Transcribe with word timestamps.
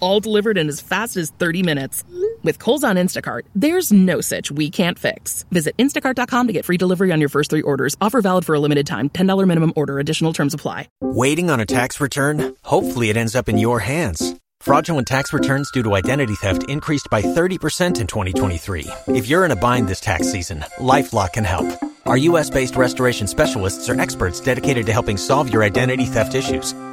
All 0.00 0.20
delivered 0.20 0.58
in 0.58 0.68
as 0.68 0.80
fast 0.80 1.16
as 1.16 1.30
30 1.30 1.62
minutes. 1.62 2.04
With 2.42 2.58
Kohl's 2.58 2.84
on 2.84 2.96
Instacart, 2.96 3.42
there's 3.54 3.92
no 3.92 4.20
such 4.20 4.50
we 4.50 4.70
can't 4.70 4.98
fix. 4.98 5.44
Visit 5.50 5.76
instacart.com 5.76 6.46
to 6.46 6.52
get 6.52 6.64
free 6.64 6.76
delivery 6.76 7.12
on 7.12 7.20
your 7.20 7.28
first 7.28 7.50
three 7.50 7.62
orders. 7.62 7.96
Offer 8.00 8.20
valid 8.20 8.44
for 8.44 8.54
a 8.54 8.60
limited 8.60 8.86
time. 8.86 9.10
$10 9.10 9.46
minimum 9.46 9.72
order. 9.76 9.98
Additional 9.98 10.32
terms 10.32 10.54
apply. 10.54 10.88
Waiting 11.00 11.50
on 11.50 11.60
a 11.60 11.66
tax 11.66 12.00
return? 12.00 12.54
Hopefully 12.62 13.10
it 13.10 13.16
ends 13.16 13.36
up 13.36 13.48
in 13.48 13.58
your 13.58 13.80
hands. 13.80 14.34
Fraudulent 14.60 15.06
tax 15.06 15.32
returns 15.32 15.70
due 15.70 15.82
to 15.84 15.94
identity 15.94 16.34
theft 16.34 16.68
increased 16.68 17.08
by 17.10 17.22
30% 17.22 18.00
in 18.00 18.06
2023. 18.06 18.86
If 19.08 19.28
you're 19.28 19.44
in 19.44 19.52
a 19.52 19.56
bind 19.56 19.88
this 19.88 20.00
tax 20.00 20.30
season, 20.32 20.64
LifeLock 20.78 21.34
can 21.34 21.44
help. 21.44 21.66
Our 22.06 22.16
U.S.-based 22.16 22.76
restoration 22.76 23.26
specialists 23.26 23.88
are 23.88 24.00
experts 24.00 24.40
dedicated 24.40 24.86
to 24.86 24.92
helping 24.92 25.16
solve 25.16 25.52
your 25.52 25.62
identity 25.62 26.06
theft 26.06 26.34
issues. 26.34 26.72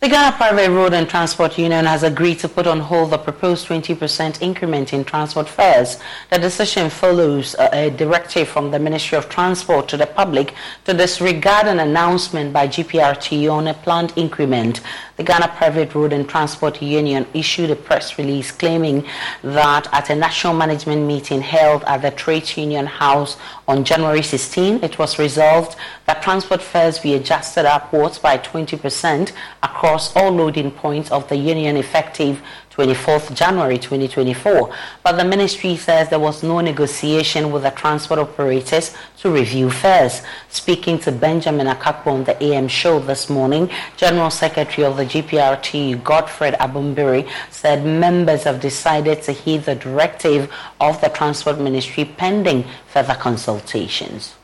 The 0.00 0.08
Ghana 0.08 0.36
Private 0.36 0.70
Road 0.70 0.94
and 0.94 1.08
Transport 1.08 1.58
Union 1.58 1.84
has 1.84 2.04
agreed 2.04 2.38
to 2.38 2.48
put 2.48 2.68
on 2.68 2.78
hold 2.78 3.10
the 3.10 3.18
proposed 3.18 3.66
20% 3.66 4.40
increment 4.40 4.92
in 4.92 5.04
transport 5.04 5.48
fares. 5.48 5.98
The 6.30 6.38
decision 6.38 6.88
follows 6.88 7.56
a, 7.58 7.90
directive 7.90 8.46
from 8.46 8.70
the 8.70 8.78
Ministry 8.78 9.18
of 9.18 9.28
Transport 9.28 9.88
to 9.88 9.96
the 9.96 10.06
public 10.06 10.54
to 10.84 10.94
disregard 10.94 11.66
an 11.66 11.80
announcement 11.80 12.52
by 12.52 12.68
GPRT 12.68 13.52
on 13.52 13.66
a 13.66 13.74
planned 13.74 14.12
increment. 14.14 14.82
The 15.18 15.24
Ghana 15.24 15.48
Private 15.56 15.96
Road 15.96 16.12
and 16.12 16.28
Transport 16.28 16.80
Union 16.80 17.26
issued 17.34 17.72
a 17.72 17.74
press 17.74 18.18
release 18.18 18.52
claiming 18.52 19.04
that 19.42 19.88
at 19.92 20.10
a 20.10 20.14
national 20.14 20.54
management 20.54 21.08
meeting 21.08 21.40
held 21.40 21.82
at 21.88 22.02
the 22.02 22.12
Trade 22.12 22.56
Union 22.56 22.86
House 22.86 23.36
on 23.66 23.82
January 23.82 24.22
16, 24.22 24.84
it 24.84 24.96
was 24.96 25.18
resolved 25.18 25.74
that 26.06 26.22
transport 26.22 26.62
fares 26.62 27.00
be 27.00 27.14
adjusted 27.14 27.66
upwards 27.66 28.16
by 28.16 28.38
20% 28.38 29.32
across 29.64 30.14
all 30.14 30.30
loading 30.30 30.70
points 30.70 31.10
of 31.10 31.28
the 31.28 31.36
union 31.36 31.76
effective 31.76 32.40
24th 32.78 33.34
January 33.34 33.76
2024. 33.76 34.72
But 35.02 35.16
the 35.16 35.24
ministry 35.24 35.76
says 35.76 36.08
there 36.10 36.20
was 36.20 36.44
no 36.44 36.60
negotiation 36.60 37.50
with 37.50 37.64
the 37.64 37.72
transport 37.72 38.20
operators 38.20 38.94
to 39.18 39.32
review 39.32 39.68
fares. 39.68 40.22
Speaking 40.48 40.96
to 41.00 41.10
Benjamin 41.10 41.66
Akakpo 41.66 42.06
on 42.12 42.22
the 42.22 42.40
AM 42.40 42.68
show 42.68 43.00
this 43.00 43.28
morning, 43.28 43.68
General 43.96 44.30
Secretary 44.30 44.84
of 44.86 44.96
the 44.96 45.04
GPRT, 45.04 46.04
Godfred 46.04 46.54
Abulbire, 46.54 47.28
said 47.50 47.84
members 47.84 48.44
have 48.44 48.60
decided 48.60 49.22
to 49.22 49.32
heed 49.32 49.64
the 49.64 49.74
directive 49.74 50.48
of 50.80 51.00
the 51.00 51.08
Transport 51.08 51.58
Ministry 51.58 52.04
pending 52.04 52.64
further 52.86 53.14
consultations. 53.14 54.36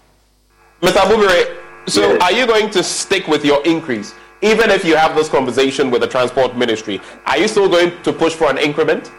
Mr. 0.82 0.96
Abulbire, 0.96 1.56
so 1.88 2.00
yes. 2.00 2.20
are 2.20 2.32
you 2.32 2.48
going 2.48 2.68
to 2.70 2.82
stick 2.82 3.28
with 3.28 3.44
your 3.44 3.64
increase? 3.64 4.12
Even 4.44 4.70
if 4.70 4.84
you 4.84 4.94
have 4.94 5.16
this 5.16 5.28
conversation 5.28 5.90
with 5.90 6.02
the 6.02 6.06
transport 6.06 6.54
ministry, 6.56 7.00
are 7.26 7.38
you 7.38 7.48
still 7.48 7.68
going 7.68 7.90
to 8.02 8.12
push 8.12 8.34
for 8.34 8.50
an 8.50 8.58
increment? 8.58 9.10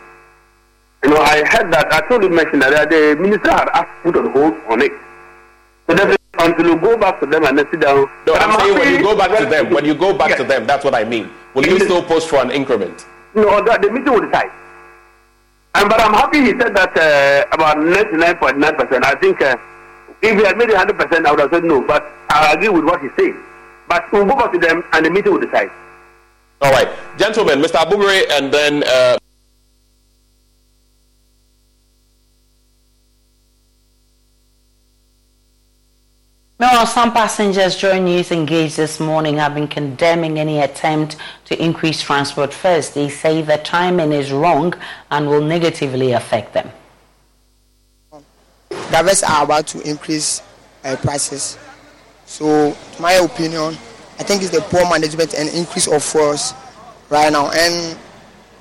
You 1.03 1.09
know, 1.09 1.17
I 1.17 1.43
heard 1.45 1.73
that. 1.73 1.91
I 1.91 2.07
told 2.07 2.23
you 2.23 2.29
mention 2.29 2.59
that 2.59 2.89
the 2.89 3.15
minister 3.19 3.49
had 3.51 3.69
asked 3.73 4.03
put 4.03 4.15
on 4.17 4.31
hold 4.31 4.53
on 4.69 4.81
it. 4.81 4.91
So 5.87 5.95
definitely 5.95 6.17
until 6.37 6.65
you 6.67 6.77
go 6.79 6.97
back 6.97 7.19
to 7.21 7.25
them 7.25 7.43
and 7.45 7.57
then 7.57 7.65
sit 7.71 7.79
down. 7.79 8.07
No, 8.27 8.33
I'm, 8.35 8.51
I'm 8.51 8.59
saying 8.59 8.77
when 8.77 8.93
you 8.93 9.01
go 9.01 9.17
back 9.17 9.37
to 9.39 9.45
them, 9.45 9.69
when 9.71 9.85
you 9.85 9.95
go 9.95 10.13
back 10.17 10.29
yes. 10.29 10.37
to 10.39 10.43
them, 10.43 10.67
that's 10.67 10.83
what 10.83 10.93
I 10.93 11.03
mean. 11.03 11.29
Will 11.53 11.65
you 11.65 11.79
still 11.79 12.03
push 12.03 12.25
for 12.25 12.41
an 12.41 12.51
increment? 12.51 13.05
No, 13.33 13.63
that, 13.63 13.81
the 13.81 13.91
meeting 13.91 14.13
will 14.13 14.25
decide. 14.25 14.51
And 15.75 15.89
but 15.89 15.99
I'm 15.99 16.13
happy 16.13 16.39
he 16.41 16.51
said 16.59 16.75
that 16.75 16.93
uh, 16.97 17.45
about 17.51 17.77
99.9%. 17.77 19.03
I 19.03 19.15
think 19.15 19.41
uh, 19.41 19.57
If 20.21 20.37
he 20.39 20.45
had 20.45 20.57
made 20.57 20.69
it 20.69 20.75
100%, 20.75 21.25
I 21.25 21.31
would 21.31 21.39
have 21.39 21.51
said 21.51 21.63
no. 21.63 21.81
But 21.81 22.05
I 22.29 22.53
agree 22.53 22.69
with 22.69 22.85
what 22.85 23.01
he's 23.01 23.11
saying. 23.17 23.37
But 23.87 24.11
we'll 24.11 24.25
go 24.25 24.35
back 24.35 24.51
to 24.51 24.59
them 24.59 24.83
and 24.93 25.05
the 25.05 25.09
meeting 25.09 25.33
will 25.33 25.41
decide. 25.41 25.69
All 26.61 26.71
right. 26.71 26.89
Gentlemen, 27.17 27.61
Mr. 27.61 27.77
Abulbire 27.83 28.25
and 28.31 28.51
then. 28.53 28.83
Uh 28.83 29.17
Meanwhile, 36.57 36.87
some 36.87 37.11
passengers 37.11 37.75
Joy 37.75 37.99
News 37.99 38.31
engaged 38.31 38.77
this 38.77 38.97
morning 38.97 39.35
have 39.37 39.53
been 39.53 39.67
condemning 39.67 40.39
any 40.39 40.61
attempt 40.61 41.17
to 41.45 41.61
increase 41.61 42.01
transport 42.01 42.53
fares. 42.53 42.91
They 42.91 43.09
say 43.09 43.41
the 43.41 43.57
timing 43.57 44.13
is 44.13 44.31
wrong 44.31 44.73
and 45.11 45.27
will 45.27 45.41
negatively 45.41 46.13
affect 46.13 46.53
them. 46.53 46.71
Drivers 48.89 49.21
are 49.23 49.43
about 49.43 49.67
to 49.67 49.81
increase 49.81 50.41
uh, 50.85 50.95
prices. 50.95 51.57
So, 52.35 52.75
my 52.99 53.13
opinion, 53.13 53.77
I 54.19 54.23
think 54.23 54.41
it's 54.41 54.51
the 54.51 54.59
poor 54.59 54.83
management 54.89 55.33
and 55.35 55.47
increase 55.47 55.87
of 55.87 56.03
fares 56.03 56.53
right 57.09 57.31
now. 57.31 57.49
And 57.55 57.97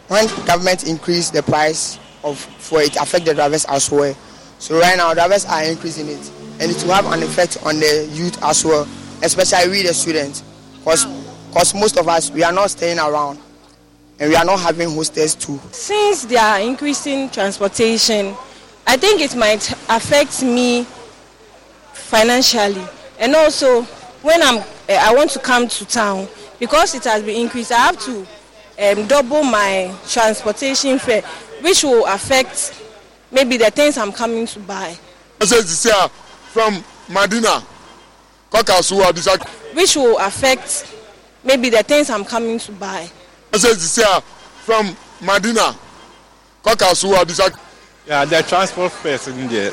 when 0.07 0.29
government 0.47 0.87
increase 0.87 1.31
the 1.31 1.43
price 1.43 1.99
of 2.23 2.39
for 2.39 2.81
it 2.83 2.95
affect 2.95 3.25
the 3.25 3.35
drivers 3.35 3.65
as 3.65 3.91
well. 3.91 4.15
So 4.61 4.79
right 4.79 4.97
now, 4.97 5.13
drivers 5.13 5.45
are 5.47 5.65
increasing 5.65 6.07
it 6.07 6.31
and 6.61 6.71
it 6.71 6.85
will 6.85 6.95
have 6.95 7.07
an 7.07 7.25
effect 7.25 7.59
on 7.67 7.81
the 7.81 8.09
youth 8.13 8.41
as 8.45 8.65
well, 8.65 8.87
especially 9.25 9.69
we 9.69 9.83
the 9.83 9.93
students, 9.93 10.45
because 10.79 11.07
because 11.49 11.75
most 11.75 11.97
of 11.97 12.07
us 12.07 12.31
we 12.31 12.45
are 12.45 12.53
not 12.53 12.71
staying 12.71 13.01
around 13.01 13.41
and 14.21 14.31
we 14.31 14.37
are 14.37 14.45
not 14.45 14.61
having 14.61 14.95
hostels 14.95 15.35
too. 15.35 15.59
Since 15.73 16.27
they 16.27 16.37
are 16.37 16.61
increasing 16.61 17.29
transportation, 17.29 18.37
I 18.87 18.97
think 18.97 19.21
it 19.21 19.35
might 19.35 19.69
affect 19.89 20.45
me 20.45 20.87
financially, 21.93 22.87
and 23.19 23.35
also 23.35 23.83
when 24.23 24.43
I'm 24.43 24.59
uh, 24.59 24.63
I 24.89 25.15
want 25.15 25.31
to 25.31 25.39
come 25.39 25.69
to 25.69 25.85
town 25.85 26.29
because 26.59 26.95
it 26.95 27.05
has 27.05 27.23
been 27.23 27.41
increased, 27.41 27.73
I 27.73 27.77
have 27.87 27.99
to 28.05 28.27
um, 28.79 29.07
double 29.07 29.43
my 29.43 29.95
transportation 30.09 30.99
fare, 30.99 31.23
which 31.61 31.85
will 31.85 32.07
affect 32.07 32.83
maybe 33.31 33.57
the 33.57 33.71
things 33.71 33.99
I'm 33.99 34.13
coming 34.13 34.47
to 34.47 34.61
buy. 34.61 34.97
From 35.41 36.85
Kokasuwa, 38.51 39.75
which 39.75 39.97
will 39.97 40.19
affect 40.19 40.95
maybe 41.43 41.71
the 41.71 41.83
things 41.83 42.09
I'm 42.11 42.25
coming 42.25 42.59
to 42.61 42.73
buy. 42.73 43.11
from 43.53 44.97
Kokasuwa, 46.65 47.59
yeah, 48.07 48.25
the 48.25 48.43
transport 48.43 48.93
fares 48.93 49.29
in 49.29 49.49
there, 49.49 49.73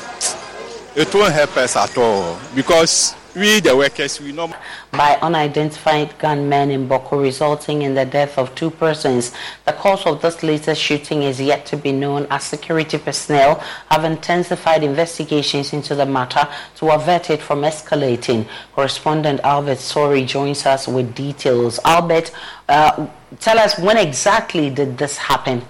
it 0.96 1.14
won't 1.14 1.32
help 1.32 1.56
us 1.56 1.76
at 1.76 1.96
all 1.96 2.38
because 2.54 3.14
we, 3.34 3.60
the 3.60 3.76
workers, 3.76 4.20
we 4.20 4.32
know. 4.32 4.52
By 4.90 5.16
unidentified 5.22 6.18
gunmen 6.18 6.70
in 6.70 6.88
Bawku, 6.88 7.22
resulting 7.22 7.82
in 7.82 7.94
the 7.94 8.04
death 8.04 8.36
of 8.38 8.54
two 8.54 8.70
persons. 8.70 9.32
The 9.64 9.72
cause 9.72 10.06
of 10.06 10.20
this 10.20 10.42
latest 10.42 10.80
shooting 10.80 11.22
is 11.22 11.40
yet 11.40 11.64
to 11.66 11.76
be 11.76 11.92
known 11.92 12.26
as 12.30 12.44
security 12.44 12.98
personnel 12.98 13.60
have 13.90 14.04
intensified 14.04 14.84
investigations 14.84 15.72
into 15.72 15.94
the 15.94 16.06
matter 16.06 16.46
to 16.76 16.90
avert 16.90 17.30
it 17.30 17.40
from 17.40 17.62
escalating. 17.62 18.46
Correspondent 18.74 19.40
Albert 19.44 19.78
Sori 19.78 20.26
joins 20.26 20.66
us 20.66 20.86
with 20.86 21.14
details. 21.14 21.80
Albert, 21.84 22.32
uh, 22.68 23.06
tell 23.40 23.58
us 23.58 23.78
when 23.78 23.96
exactly 23.96 24.68
did 24.68 24.98
this 24.98 25.16
happen? 25.16 25.62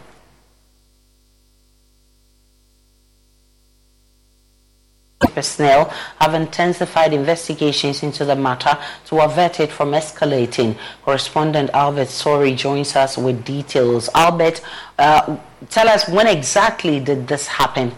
Personnel 5.28 5.88
have 6.20 6.34
intensified 6.34 7.12
investigations 7.12 8.02
into 8.02 8.24
the 8.24 8.36
matter 8.36 8.78
to 9.06 9.20
avert 9.20 9.60
it 9.60 9.70
from 9.70 9.92
escalating. 9.92 10.76
Correspondent 11.02 11.70
Albert 11.74 12.08
Sori 12.08 12.56
joins 12.56 12.96
us 12.96 13.16
with 13.16 13.44
details. 13.44 14.08
Albert, 14.14 14.60
uh, 14.98 15.36
tell 15.70 15.88
us 15.88 16.08
when 16.08 16.26
exactly 16.26 17.00
did 17.00 17.26
this 17.28 17.46
happen? 17.46 17.92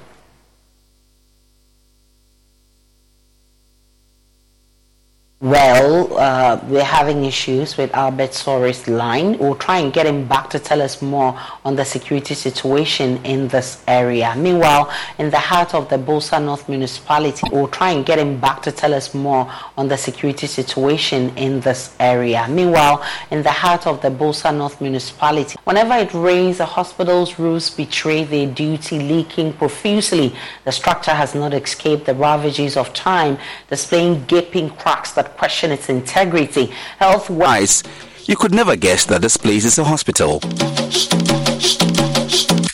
Well, 5.44 6.16
uh, 6.16 6.58
we're 6.68 6.82
having 6.82 7.26
issues 7.26 7.76
with 7.76 7.92
Albert 7.94 8.32
Sori's 8.32 8.88
line. 8.88 9.36
We'll 9.36 9.56
try 9.56 9.80
and 9.80 9.92
get 9.92 10.06
him 10.06 10.26
back 10.26 10.48
to 10.48 10.58
tell 10.58 10.80
us 10.80 11.02
more 11.02 11.38
on 11.66 11.76
the 11.76 11.84
security 11.84 12.32
situation 12.32 13.22
in 13.26 13.48
this 13.48 13.84
area. 13.86 14.32
Meanwhile, 14.38 14.90
in 15.18 15.28
the 15.28 15.38
heart 15.38 15.74
of 15.74 15.90
the 15.90 15.96
Bolsa 15.96 16.42
North 16.42 16.66
municipality, 16.66 17.46
we'll 17.52 17.68
try 17.68 17.90
and 17.90 18.06
get 18.06 18.18
him 18.18 18.40
back 18.40 18.62
to 18.62 18.72
tell 18.72 18.94
us 18.94 19.12
more 19.12 19.52
on 19.76 19.86
the 19.86 19.98
security 19.98 20.46
situation 20.46 21.30
in 21.36 21.60
this 21.60 21.94
area. 22.00 22.46
Meanwhile, 22.48 23.04
in 23.30 23.42
the 23.42 23.52
heart 23.52 23.86
of 23.86 24.00
the 24.00 24.08
Bolsa 24.08 24.56
North 24.56 24.80
municipality, 24.80 25.58
whenever 25.64 25.92
it 25.92 26.14
rains, 26.14 26.56
the 26.56 26.64
hospital's 26.64 27.38
roofs 27.38 27.68
betray 27.68 28.24
their 28.24 28.46
duty, 28.46 28.98
leaking 28.98 29.52
profusely. 29.52 30.34
The 30.64 30.72
structure 30.72 31.12
has 31.12 31.34
not 31.34 31.52
escaped 31.52 32.06
the 32.06 32.14
ravages 32.14 32.78
of 32.78 32.94
time, 32.94 33.36
displaying 33.68 34.24
gaping 34.24 34.70
cracks 34.70 35.12
that 35.12 35.33
question 35.36 35.72
its 35.72 35.88
integrity. 35.88 36.66
Health 36.98 37.28
wise, 37.30 37.82
you 38.24 38.36
could 38.36 38.54
never 38.54 38.76
guess 38.76 39.04
that 39.06 39.22
this 39.22 39.36
place 39.36 39.64
is 39.64 39.78
a 39.78 39.84
hospital. 39.84 40.40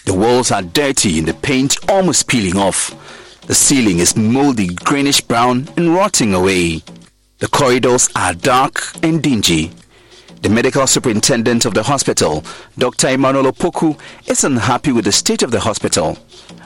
The 0.05 0.15
walls 0.17 0.51
are 0.51 0.63
dirty 0.63 1.19
and 1.19 1.27
the 1.27 1.35
paint 1.35 1.77
almost 1.89 2.29
peeling 2.29 2.57
off. 2.57 2.95
The 3.47 3.55
ceiling 3.55 3.99
is 3.99 4.17
moldy 4.17 4.69
greenish 4.69 5.21
brown 5.21 5.69
and 5.77 5.95
rotting 5.95 6.35
away. 6.35 6.83
The 7.39 7.49
corridors 7.49 8.09
are 8.15 8.35
dark 8.35 8.81
and 9.03 9.23
dingy. 9.23 9.73
The 10.43 10.49
medical 10.49 10.87
superintendent 10.87 11.67
of 11.67 11.75
the 11.75 11.83
hospital, 11.83 12.43
Dr. 12.79 13.09
Emmanuel 13.09 13.53
Opoku, 13.53 13.99
is 14.27 14.43
unhappy 14.43 14.91
with 14.91 15.05
the 15.05 15.13
state 15.13 15.43
of 15.43 15.51
the 15.51 15.61
hospital, 15.61 16.17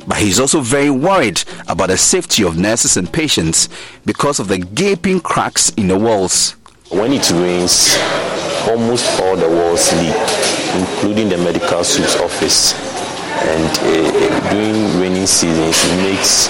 but 0.07 0.19
he's 0.19 0.39
also 0.39 0.61
very 0.61 0.91
worried 0.91 1.43
about 1.67 1.89
the 1.89 1.97
safety 1.99 2.45
of 2.45 2.57
nurses 2.57 2.97
and 2.97 3.13
patients 3.13 3.69
because 4.07 4.39
of 4.39 4.47
the 4.47 4.59
gaping 4.59 5.19
cracks 5.19 5.71
in 5.71 5.89
the 5.89 5.99
walls. 5.99 6.53
When 6.91 7.13
it 7.13 7.29
rains, 7.33 7.97
almost 8.69 9.21
all 9.21 9.37
the 9.37 9.49
walls 9.49 9.93
leak, 9.95 10.15
including 10.79 11.29
the 11.29 11.39
medical 11.39 11.83
suite's 11.83 12.15
office. 12.21 12.75
And 13.43 13.79
uh, 13.79 14.51
during 14.51 15.01
rainy 15.01 15.27
seasons, 15.27 15.85
it 15.85 15.97
makes 15.97 16.49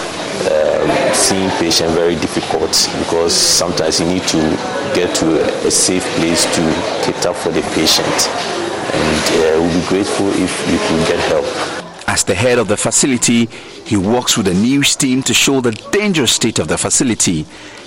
um, 0.51 1.15
seeing 1.15 1.49
patient 1.59 1.91
very 1.93 2.17
difficult 2.17 2.71
because 2.99 3.35
sometimes 3.35 3.99
you 4.01 4.07
need 4.07 4.25
to 4.25 4.84
get 4.95 5.15
to 5.17 5.27
a, 5.43 5.67
a 5.67 5.71
safe 5.71 6.05
place 6.17 6.45
to 6.55 6.63
cater 7.05 7.35
for 7.35 7.51
the 7.51 7.63
patient. 7.75 8.29
And 8.95 9.25
uh, 9.35 9.61
we'll 9.61 9.81
be 9.81 9.89
grateful 9.89 10.29
if 10.29 10.53
you 10.71 10.79
could 10.79 11.09
get 11.09 11.19
help. 11.29 11.45
As 12.07 12.23
the 12.23 12.35
head 12.35 12.59
of 12.59 12.69
the 12.69 12.77
facility, 12.77 13.47
he 13.85 13.97
works 13.97 14.37
with 14.39 14.47
a 14.47 14.55
news 14.55 14.95
team 14.95 15.23
to 15.25 15.35
show 15.35 15.61
the 15.61 15.73
dangerous 15.91 16.33
state 16.33 16.59
of 16.59 16.69
the 16.69 16.79
facility. 16.79 17.45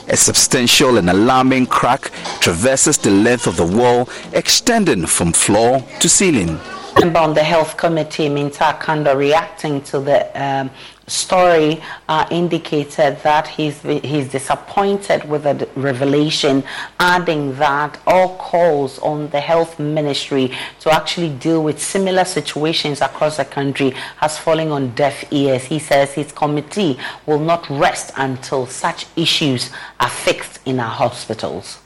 A 0.10 0.17
substantial 0.17 0.98
and 0.98 1.10
alarming 1.10 1.67
crack 1.67 2.12
traverses 2.39 2.98
the 2.98 3.12
length 3.12 3.48
of 3.48 3.55
the 3.58 3.65
wall, 3.65 4.10
extending 4.34 5.05
from 5.05 5.32
floor 5.34 5.84
to 6.00 6.10
ceiling. 6.10 6.60
Member 7.00 7.20
on 7.20 7.34
the 7.34 7.43
Health 7.43 7.77
Committee, 7.77 8.27
Mintah 8.27 8.79
Akandoh, 8.79 9.15
reacting 9.15 9.82
to 9.84 10.00
the 10.00 10.20
um, 10.41 10.72
story 11.08 11.82
uh, 12.10 12.28
indicated 12.30 13.18
that 13.24 13.48
he's, 13.48 13.82
he's 13.82 14.30
disappointed 14.30 15.28
with 15.28 15.44
the 15.44 15.68
revelation, 15.76 16.64
adding 17.00 17.56
that 17.56 17.98
all 18.06 18.36
calls 18.38 19.00
on 19.00 19.30
the 19.30 19.40
health 19.40 19.80
ministry 19.80 20.52
to 20.82 20.92
actually 20.92 21.30
deal 21.30 21.64
with 21.64 21.82
similar 21.82 22.26
situations 22.26 23.02
across 23.02 23.38
the 23.38 23.46
country 23.46 23.92
has 24.18 24.38
fallen 24.38 24.70
on 24.70 24.94
deaf 24.96 25.24
ears. 25.32 25.64
He 25.64 25.80
says 25.80 26.14
his 26.14 26.32
committee 26.32 26.98
will 27.26 27.40
not 27.40 27.70
rest 27.70 28.12
until 28.18 28.66
such 28.66 29.06
issues 29.16 29.72
are 30.00 30.10
fixed 30.10 30.60
in 30.66 30.80
our 30.80 30.92
hospitals. 30.92 31.80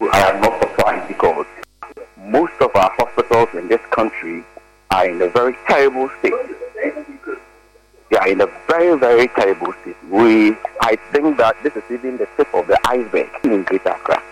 I 0.00 0.30
am 0.30 0.42
not 0.42 0.60
surprised 0.60 1.08
because 1.08 1.46
most 2.18 2.52
of 2.60 2.70
our 2.76 2.90
hospitals 2.98 3.48
in 3.54 3.68
this 3.68 3.80
country 3.90 4.44
are 4.90 5.08
in 5.08 5.22
a 5.22 5.28
very 5.28 5.56
terrible 5.66 6.10
state 6.18 6.34
they 8.14 8.20
are 8.20 8.28
in 8.28 8.40
a 8.40 8.46
very, 8.68 8.96
very 8.96 9.26
terrible 9.26 9.74
state. 9.82 9.96
We, 10.08 10.54
I 10.80 10.94
think 11.10 11.36
that 11.38 11.60
this 11.64 11.74
is 11.74 11.82
even 11.90 12.16
the 12.16 12.28
tip 12.36 12.54
of 12.54 12.68
the 12.68 12.78
iceberg 12.84 13.28
in 13.42 13.64
Greater 13.64 13.88
Accra. 13.88 14.22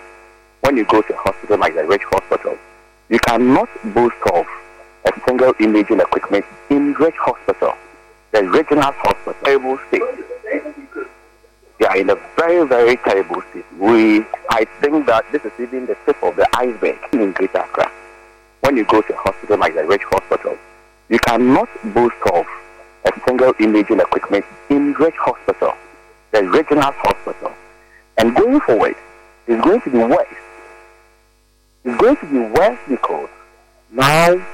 When 0.61 0.77
you 0.77 0.85
go 0.85 1.01
to 1.01 1.13
a 1.13 1.17
hospital 1.17 1.57
like 1.57 1.75
the 1.75 1.83
Ridge 1.83 2.03
Hospital, 2.03 2.57
you 3.09 3.19
cannot 3.19 3.67
boast 3.93 4.15
of 4.33 4.45
a 5.03 5.11
single 5.27 5.53
imaging 5.59 5.99
equipment 5.99 6.45
in 6.69 6.93
Ridge 6.93 7.17
Hospital, 7.17 7.73
the 8.31 8.47
regional 8.47 8.93
hospital, 8.93 9.33
terrible 9.43 9.77
state. 9.89 10.01
They 11.79 11.85
are 11.85 11.97
in 11.97 12.09
a 12.09 12.15
very, 12.37 12.65
very 12.65 12.95
terrible 12.95 13.41
state. 13.51 13.65
We, 13.77 14.23
I 14.49 14.65
think 14.79 15.07
that 15.07 15.29
this 15.33 15.43
is 15.43 15.51
even 15.59 15.87
the 15.87 15.97
tip 16.05 16.23
of 16.23 16.37
the 16.37 16.47
iceberg 16.53 16.99
in 17.11 17.33
Greater 17.33 17.57
Accra. 17.57 17.91
When 18.61 18.77
you 18.77 18.85
go 18.85 19.01
to 19.01 19.13
a 19.13 19.17
hospital 19.17 19.57
like 19.57 19.73
the 19.75 19.83
Ridge 19.83 20.03
Hospital, 20.03 20.57
you 21.09 21.19
cannot 21.19 21.67
boast 21.93 22.15
of 22.33 22.45
a 23.05 23.11
single 23.25 23.53
imaging 23.59 23.99
equipment 23.99 24.45
in 24.69 24.93
Ridge 24.93 25.15
Hospital, 25.17 25.73
the 26.31 26.43
regional 26.43 26.91
hospital. 26.91 27.51
And 28.17 28.35
going 28.35 28.59
forward, 28.61 28.95
it's 29.47 29.63
going 29.63 29.81
to 29.81 29.89
be 29.89 29.97
worse. 29.97 30.27
It's 31.83 31.99
going 31.99 32.15
to 32.17 32.25
be 32.25 32.39
worse 32.39 32.79
because 32.87 33.29
now 33.91 34.45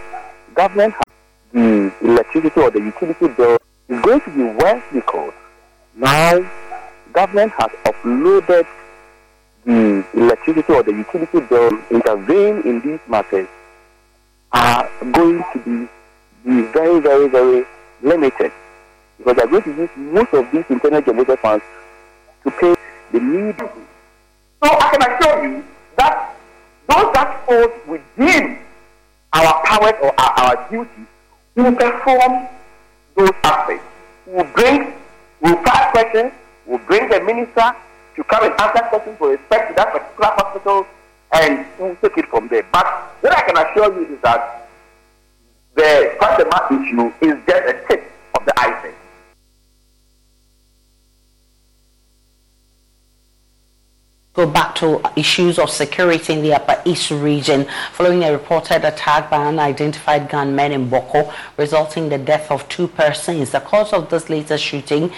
government 0.56 0.94
has 0.94 1.15
the 1.53 1.94
electricity 2.01 2.60
or 2.60 2.72
the 2.72 2.79
utility 2.79 3.27
bill 3.27 3.58
is 3.88 4.01
going 4.01 4.22
to 4.22 4.29
be 4.32 4.44
worse 4.44 4.84
because 4.91 5.34
now 5.96 6.50
government 7.13 7.51
has 7.58 7.70
uploaded 7.86 8.65
the 9.65 10.06
electricity 10.13 10.74
or 10.74 10.84
the 10.84 10.91
utility 10.91 11.39
bill 11.41 11.70
intervene 11.91 12.62
in 12.62 12.82
these 12.82 13.00
matters 13.08 13.48
are 14.51 14.89
going 15.12 15.44
to 15.53 15.60
be, 15.60 15.89
be 16.50 16.62
very, 16.72 17.00
very, 17.00 17.27
very 17.27 17.65
limited 18.01 18.51
because 19.18 19.36
they're 19.36 19.48
going 19.48 19.63
to 19.63 19.75
use 19.75 19.89
most 19.96 20.34
of 20.34 20.50
these 20.51 20.63
internal 20.70 21.01
generated 21.01 21.39
funds 21.39 21.63
to 22.44 22.51
pay 22.51 22.75
the 23.12 23.20
need. 23.20 23.58
So 23.58 24.70
I 24.70 24.89
can 24.91 25.01
assure 25.01 25.48
you 25.48 25.63
that 25.98 26.36
those 26.88 27.13
that 27.13 27.46
fall 27.46 27.68
within 27.88 28.60
our 29.34 29.65
powers 29.65 29.94
or 30.01 30.20
our, 30.20 30.32
our 30.39 30.70
duties 30.70 31.08
will 31.56 31.75
perform 31.75 32.48
those 33.15 33.32
aspects. 33.44 33.86
Will 34.25 34.44
bring, 34.56 34.94
we'll 35.41 35.58
ask 35.68 35.91
questions, 35.91 36.32
we'll 36.65 36.79
bring 36.79 37.10
the 37.10 37.20
minister 37.22 37.75
to 38.15 38.24
come 38.24 38.44
and 38.44 38.62
answer 38.62 38.84
questions 38.89 39.20
with 39.20 39.39
respect 39.39 39.70
to 39.70 39.75
that 39.75 39.91
particular 39.91 40.32
hospital, 40.36 40.88
and 41.34 41.65
we'll 41.77 41.96
take 41.98 42.18
it 42.18 42.25
from 42.27 42.48
there. 42.48 42.65
But 42.72 42.86
what 43.22 43.38
I 43.38 43.41
can 43.41 43.58
assure 43.58 43.94
you 44.00 44.15
is 44.15 44.22
that 44.22 44.59
the 45.79 46.15
customer 46.19 46.83
issue 46.83 47.13
is 47.21 47.36
just 47.48 47.69
a 47.69 47.86
tip 47.88 48.12
of 48.36 48.45
the 48.45 48.59
iceberg. 48.59 48.95
go 54.33 54.48
back 54.50 54.74
to 54.74 55.01
issues 55.17 55.59
of 55.59 55.69
security 55.69 56.31
in 56.31 56.41
the 56.41 56.53
Upper 56.53 56.81
East 56.86 57.12
region 57.12 57.67
following 57.91 58.24
a 58.24 58.31
reported 58.31 58.86
attack 58.88 59.29
by 59.29 59.45
unidentified 59.45 60.29
gunmen 60.29 60.71
in 60.71 60.89
Bawku, 60.89 61.33
resulting 61.57 62.03
in 62.05 62.09
the 62.09 62.17
death 62.17 62.50
of 62.50 62.67
two 62.69 62.88
persons. 62.88 63.51
The 63.51 63.59
cause 63.59 63.91
of 63.91 64.09
this 64.09 64.29
latest 64.29 64.63
shooting 64.63 65.12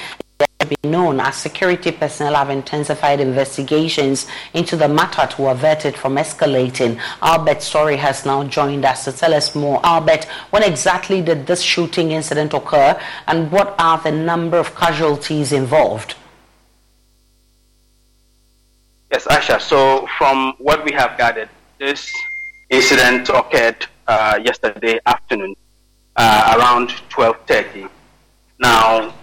be 0.72 0.88
known 0.88 1.20
as 1.20 1.36
security 1.36 1.92
personnel 1.92 2.36
have 2.36 2.50
intensified 2.50 3.20
investigations 3.20 4.26
into 4.54 4.78
the 4.78 4.88
matter 4.88 5.28
to 5.36 5.48
avert 5.48 5.86
it 5.86 5.98
from 5.98 6.16
escalating. 6.16 6.98
Albert 7.22 7.62
Story 7.62 7.98
has 7.98 8.26
now 8.26 8.44
joined 8.46 8.86
us 8.86 9.04
to 9.04 9.12
tell 9.12 9.34
us 9.34 9.54
more. 9.54 9.86
Albert, 9.86 10.24
when 10.52 10.64
exactly 10.64 11.22
did 11.22 11.46
this 11.46 11.62
shooting 11.62 12.12
incident 12.12 12.54
occur 12.54 12.98
and 13.28 13.52
what 13.52 13.76
are 13.80 13.98
the 14.02 14.12
number 14.12 14.58
of 14.58 14.74
casualties 14.76 15.52
involved? 15.52 16.16
Yes, 19.12 19.26
Asha. 19.26 19.60
So, 19.60 20.08
from 20.18 20.54
what 20.60 20.86
we 20.86 20.94
have 20.94 21.18
gathered, 21.18 21.50
this 21.80 22.10
incident 22.70 23.28
occurred 23.28 23.86
uh, 24.08 24.40
yesterday 24.42 25.02
afternoon 25.06 25.54
uh, 26.16 26.56
around 26.58 26.92
12:30. 27.10 27.90
Now, 28.60 29.14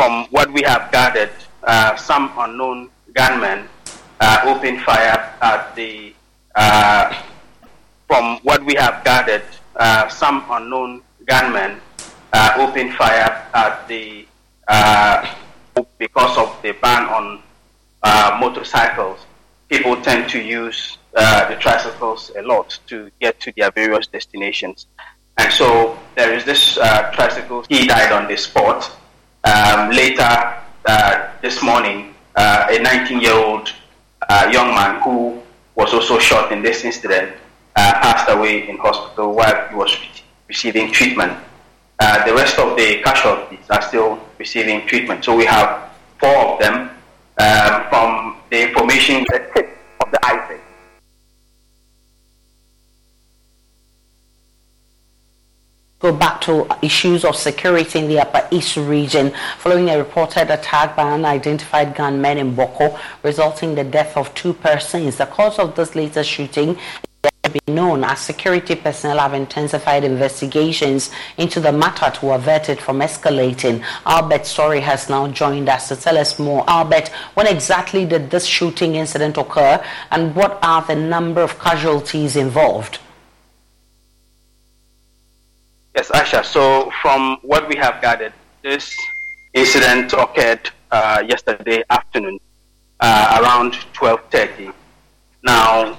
from 0.00 0.24
what 0.30 0.50
we 0.54 0.62
have 0.62 0.90
gathered, 0.90 1.30
uh, 1.64 1.94
some 1.94 2.32
unknown 2.38 2.88
gunmen 3.12 3.68
uh, 4.20 4.40
opened 4.46 4.80
fire 4.80 5.20
at 5.42 5.76
the. 5.76 6.14
Uh, 6.54 7.22
from 8.06 8.38
what 8.38 8.64
we 8.64 8.74
have 8.74 9.04
gathered, 9.04 9.44
uh, 9.76 10.08
some 10.08 10.42
unknown 10.52 11.02
gunmen 11.26 11.78
opened 12.56 12.94
fire 12.94 13.46
at 13.52 13.86
the 13.88 14.24
because 15.98 16.38
of 16.38 16.48
the 16.62 16.72
ban 16.80 17.04
on 17.04 17.42
motorcycles 18.40 19.26
people 19.68 20.00
tend 20.00 20.30
to 20.30 20.40
use 20.40 20.96
uh, 21.14 21.48
the 21.50 21.56
tricycles 21.56 22.32
a 22.38 22.42
lot 22.42 22.78
to 22.86 23.10
get 23.20 23.38
to 23.40 23.52
their 23.56 23.70
various 23.70 24.06
destinations. 24.06 24.86
And 25.36 25.52
so 25.52 25.98
there 26.16 26.34
is 26.34 26.44
this 26.44 26.76
uh, 26.78 27.12
tricycle, 27.12 27.64
he 27.68 27.86
died 27.86 28.10
on 28.12 28.26
the 28.26 28.36
spot. 28.36 28.90
Um, 29.44 29.90
later 29.90 30.54
uh, 30.86 31.30
this 31.40 31.62
morning, 31.62 32.14
uh, 32.36 32.66
a 32.70 32.78
19 32.78 33.20
year 33.20 33.32
old 33.32 33.72
uh, 34.28 34.50
young 34.52 34.74
man 34.74 35.00
who 35.02 35.40
was 35.74 35.94
also 35.94 36.18
shot 36.18 36.52
in 36.52 36.62
this 36.62 36.84
incident 36.84 37.34
uh, 37.76 37.92
passed 38.02 38.28
away 38.28 38.68
in 38.68 38.76
hospital 38.76 39.34
while 39.34 39.68
he 39.68 39.74
was 39.74 39.96
receiving 40.48 40.92
treatment. 40.92 41.32
the 42.26 42.34
rest 42.34 42.58
of 42.58 42.76
the 42.76 43.00
casualties 43.02 43.64
are 43.70 43.82
still 43.82 44.18
receiving 44.38 44.86
treatment. 44.86 45.24
So 45.24 45.34
we 45.36 45.46
have 45.46 45.90
four 46.18 46.36
of 46.52 46.58
them 46.60 46.90
um, 47.38 47.88
from 47.88 48.36
the 48.50 48.68
information 48.68 49.24
the 49.30 49.50
tip 49.54 49.78
of 50.04 50.10
the 50.10 50.20
iceberg. 50.26 50.60
Go 56.00 56.14
back 56.14 56.40
to 56.42 56.66
issues 56.80 57.26
of 57.26 57.36
security 57.36 57.98
in 57.98 58.08
the 58.08 58.20
Upper 58.20 58.48
East 58.50 58.78
region 58.78 59.34
following 59.58 59.90
a 59.90 59.98
reported 59.98 60.50
attack 60.50 60.96
by 60.96 61.12
unidentified 61.12 61.94
gunmen 61.94 62.38
in 62.38 62.56
Bawku, 62.56 62.98
resulting 63.22 63.70
in 63.70 63.74
the 63.74 63.84
death 63.84 64.16
of 64.16 64.34
two 64.34 64.54
persons. 64.54 65.18
The 65.18 65.26
cause 65.26 65.58
of 65.58 65.76
this 65.76 65.94
latest 65.94 66.30
shooting 66.30 66.78
be 67.52 67.60
known 67.72 68.04
as 68.04 68.20
security 68.20 68.76
personnel 68.76 69.18
have 69.18 69.34
intensified 69.34 70.04
investigations 70.04 71.10
into 71.36 71.60
the 71.60 71.72
matter 71.72 72.10
to 72.18 72.30
avert 72.30 72.70
it 72.70 72.80
from 72.80 73.00
escalating. 73.00 73.84
Albert 74.06 74.46
Story 74.46 74.80
has 74.80 75.10
now 75.10 75.28
joined 75.28 75.68
us 75.68 75.88
to 75.88 75.96
tell 75.96 76.16
us 76.16 76.38
more. 76.38 76.64
Albert, 76.68 77.08
when 77.34 77.46
exactly 77.46 78.06
did 78.06 78.30
this 78.30 78.46
shooting 78.46 78.94
incident 78.94 79.36
occur 79.36 79.84
and 80.10 80.34
what 80.34 80.58
are 80.62 80.82
the 80.82 80.94
number 80.94 81.42
of 81.42 81.58
casualties 81.58 82.36
involved? 82.36 83.00
Yes, 85.94 86.08
Asha. 86.10 86.44
So, 86.44 86.90
from 87.02 87.38
what 87.42 87.68
we 87.68 87.74
have 87.76 88.00
gathered, 88.00 88.32
this 88.62 88.94
incident 89.54 90.12
occurred 90.12 90.70
uh, 90.92 91.24
yesterday 91.26 91.82
afternoon 91.90 92.38
uh, 93.00 93.40
around 93.42 93.72
12:30. 93.98 94.72
Now, 95.42 95.98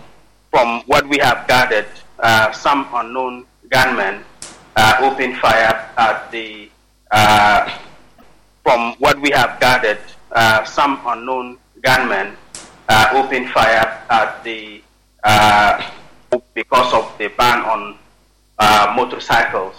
from 0.49 0.81
what 0.87 1.07
we 1.09 1.17
have 1.17 1.45
gathered, 1.45 1.87
uh, 2.19 2.51
some 2.53 2.87
unknown 2.93 3.45
gunmen 3.69 4.23
uh, 4.77 4.95
opened 5.01 5.37
fire 5.37 5.89
at 5.97 6.31
the. 6.31 6.69
Uh, 7.11 7.77
from 8.63 8.95
what 8.99 9.19
we 9.19 9.31
have 9.31 9.59
gathered, 9.59 9.99
uh, 10.31 10.63
some 10.63 11.01
unknown 11.05 11.57
gunmen 11.81 12.37
opened 13.13 13.49
fire 13.49 13.99
at 14.09 14.41
the 14.45 14.81
because 16.53 16.93
of 16.93 17.11
the 17.17 17.27
ban 17.37 17.59
on 17.65 17.97
motorcycles. 18.95 19.75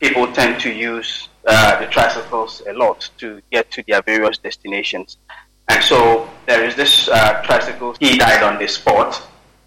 People 0.00 0.30
tend 0.32 0.60
to 0.60 0.70
use 0.70 1.28
the 1.44 1.88
tricycles 1.90 2.62
a 2.68 2.72
lot 2.72 3.08
to 3.18 3.40
get 3.50 3.70
to 3.70 3.82
their 3.88 4.02
various 4.02 4.38
destinations, 4.38 5.16
and 5.68 5.82
so 5.82 6.28
there 6.46 6.64
is 6.64 6.74
this 6.76 7.06
tricycle. 7.44 7.94
He 7.98 8.18
died 8.18 8.42
on 8.42 8.58
the 8.58 8.68
spot. 8.68 9.22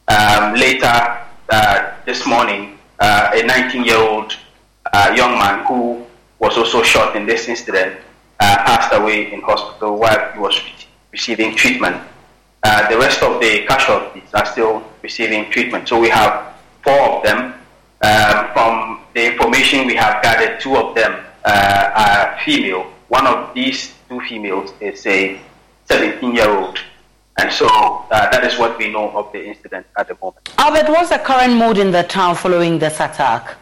Um, 0.08 0.56
later 0.56 1.20
uh, 1.50 1.94
this 2.06 2.26
morning, 2.26 2.80
uh, 3.00 3.32
a 3.34 3.44
19 3.44 3.84
year 3.84 3.98
old 3.98 4.36
uh, 4.92 5.14
young 5.16 5.34
man 5.38 5.66
who 5.66 6.06
was 6.40 6.58
also 6.58 6.82
shot 6.82 7.16
in 7.16 7.26
this 7.26 7.48
incident 7.48 8.00
uh, 8.40 8.56
passed 8.66 8.94
away 8.94 9.32
in 9.32 9.42
hospital 9.42 9.98
while 9.98 10.32
he 10.32 10.40
was 10.40 10.60
receiving 11.12 11.56
treatment. 11.56 11.98
Uh, 12.64 12.90
the 12.90 12.98
rest 12.98 13.24
of 13.24 13.40
the 13.40 13.66
casualties 13.68 14.34
are 14.34 14.46
still 14.46 14.84
receiving 15.02 15.50
treatment. 15.52 15.88
So 15.88 16.00
we 16.00 16.10
have 16.10 16.56
four 16.84 17.00
of 17.00 17.24
them. 17.24 17.54
Um, 18.02 18.48
from 18.54 19.02
the 19.14 19.32
information 19.32 19.86
we 19.86 19.96
have 19.96 20.24
gathered, 20.24 20.60
two 20.60 20.78
of 20.78 20.96
them 20.96 21.24
uh, 21.44 21.92
are 21.96 22.40
female. 22.46 22.84
One 23.10 23.28
of 23.28 23.54
these 23.54 23.94
two 24.08 24.22
females 24.22 24.72
is 24.80 25.06
a 25.06 25.40
17 25.86 26.36
year 26.36 26.50
old 26.50 26.80
and 27.40 27.52
so 27.54 27.68
uh, 27.68 28.30
that 28.32 28.44
is 28.44 28.60
what 28.60 28.78
we 28.78 28.92
know 28.92 29.10
of 29.12 29.32
the 29.32 29.42
incident 29.48 29.86
at 29.98 30.08
the 30.10 30.18
moment. 30.22 30.50
Albert, 30.58 30.90
what's 30.90 31.10
the 31.10 31.20
current 31.20 31.54
mood 31.54 31.78
in 31.78 31.90
the 31.92 32.04
town 32.04 32.36
following 32.36 32.78
this 32.78 33.00
attack? 33.00 33.56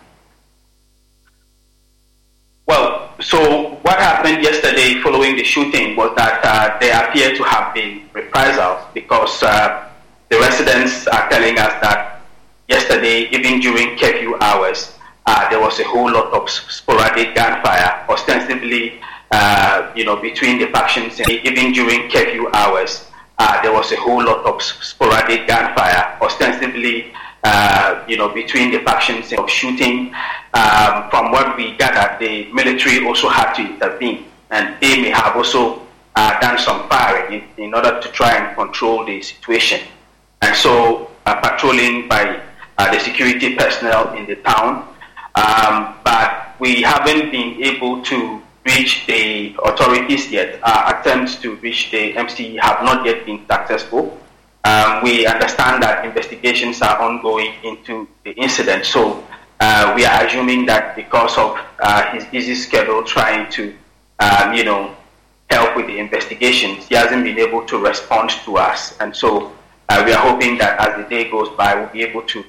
Well, 2.65 3.13
so 3.21 3.75
what 3.83 3.99
happened 3.99 4.43
yesterday 4.43 4.99
following 5.01 5.35
the 5.35 5.43
shooting 5.43 5.95
was 5.95 6.15
that 6.15 6.41
uh, 6.43 6.77
there 6.79 7.07
appear 7.07 7.35
to 7.35 7.43
have 7.43 7.73
been 7.75 8.09
reprisals 8.13 8.81
because 8.95 9.43
uh, 9.43 9.87
the 10.29 10.39
residents 10.39 11.07
are 11.07 11.29
telling 11.29 11.57
us 11.59 11.73
that 11.81 12.16
yesterday, 12.67 13.29
even 13.31 13.59
during 13.59 13.97
curfew 13.97 14.37
hours, 14.41 14.95
uh, 15.25 15.49
there 15.49 15.59
was 15.59 15.79
a 15.79 15.83
whole 15.83 16.11
lot 16.11 16.31
of 16.33 16.49
sporadic 16.49 17.35
gunfire, 17.35 18.05
ostensibly, 18.09 18.99
uh, 19.31 19.91
you 19.95 20.05
know, 20.05 20.15
between 20.15 20.57
the 20.57 20.67
factions, 20.67 21.19
And 21.19 21.29
even 21.29 21.73
during 21.73 22.09
curfew 22.09 22.49
hours 22.53 23.07
uh, 23.37 23.61
there 23.61 23.71
was 23.71 23.91
a 23.91 23.95
whole 23.97 24.23
lot 24.23 24.45
of 24.45 24.61
sporadic 24.61 25.47
gunfire, 25.47 26.17
ostensibly, 26.21 27.13
uh, 27.43 28.03
you 28.07 28.17
know, 28.17 28.29
between 28.29 28.71
the 28.71 28.79
factions 28.79 29.31
of 29.33 29.49
shooting. 29.49 30.13
Um, 30.53 31.09
from 31.09 31.31
what 31.31 31.55
we 31.55 31.75
gathered, 31.77 32.19
the 32.19 32.51
military 32.51 33.05
also 33.05 33.29
had 33.29 33.53
to 33.53 33.61
intervene, 33.61 34.25
and 34.49 34.75
they 34.81 35.01
may 35.01 35.09
have 35.09 35.35
also 35.35 35.85
uh, 36.15 36.39
done 36.39 36.57
some 36.57 36.89
firing 36.89 37.43
in, 37.57 37.65
in, 37.65 37.73
order 37.75 37.99
to 38.01 38.07
try 38.09 38.35
and 38.37 38.55
control 38.55 39.05
the 39.05 39.21
situation. 39.21 39.81
And 40.41 40.55
so, 40.55 41.11
uh, 41.27 41.39
patrolling 41.39 42.07
by 42.07 42.41
uh, 42.77 42.91
the 42.91 42.99
security 42.99 43.55
personnel 43.55 44.13
in 44.15 44.25
the 44.25 44.35
town, 44.37 44.87
um, 45.35 45.95
but 46.03 46.55
we 46.59 46.81
haven't 46.81 47.31
been 47.31 47.61
able 47.63 48.01
to 48.03 48.41
reach 48.65 49.05
the 49.07 49.55
authorities 49.63 50.29
yet. 50.31 50.59
Our 50.63 50.99
attempts 50.99 51.35
to 51.41 51.55
reach 51.55 51.91
the 51.91 52.13
MCE 52.13 52.59
have 52.59 52.83
not 52.83 53.05
yet 53.05 53.25
been 53.25 53.45
successful. 53.49 54.17
Um, 54.63 55.01
we 55.01 55.25
understand 55.25 55.81
that 55.83 56.03
investigations 56.05 56.81
are 56.81 56.99
ongoing 56.99 57.53
into 57.63 58.07
the 58.25 58.31
incident, 58.31 58.85
so 58.85 59.23
uh, 59.59 59.93
we 59.95 60.05
are 60.05 60.25
assuming 60.25 60.65
that 60.65 60.95
because 60.95 61.37
of 61.37 61.57
uh, 61.79 62.11
his 62.11 62.25
busy 62.25 62.53
schedule 62.55 63.03
trying 63.03 63.49
to, 63.51 63.73
um, 64.19 64.53
you 64.53 64.63
know, 64.63 64.95
help 65.49 65.75
with 65.77 65.87
the 65.87 65.97
investigations, 65.97 66.87
he 66.87 66.95
hasn't 66.95 67.23
been 67.23 67.39
able 67.39 67.65
to 67.65 67.77
respond 67.77 68.29
to 68.29 68.57
us. 68.57 68.97
And 68.99 69.15
so 69.15 69.53
uh, 69.89 70.03
we 70.05 70.11
are 70.11 70.21
hoping 70.21 70.57
that 70.57 70.79
as 70.79 71.01
the 71.01 71.09
day 71.09 71.31
goes 71.31 71.49
by, 71.55 71.75
we'll 71.75 71.89
be 71.89 72.03
able 72.03 72.23
to 72.23 72.43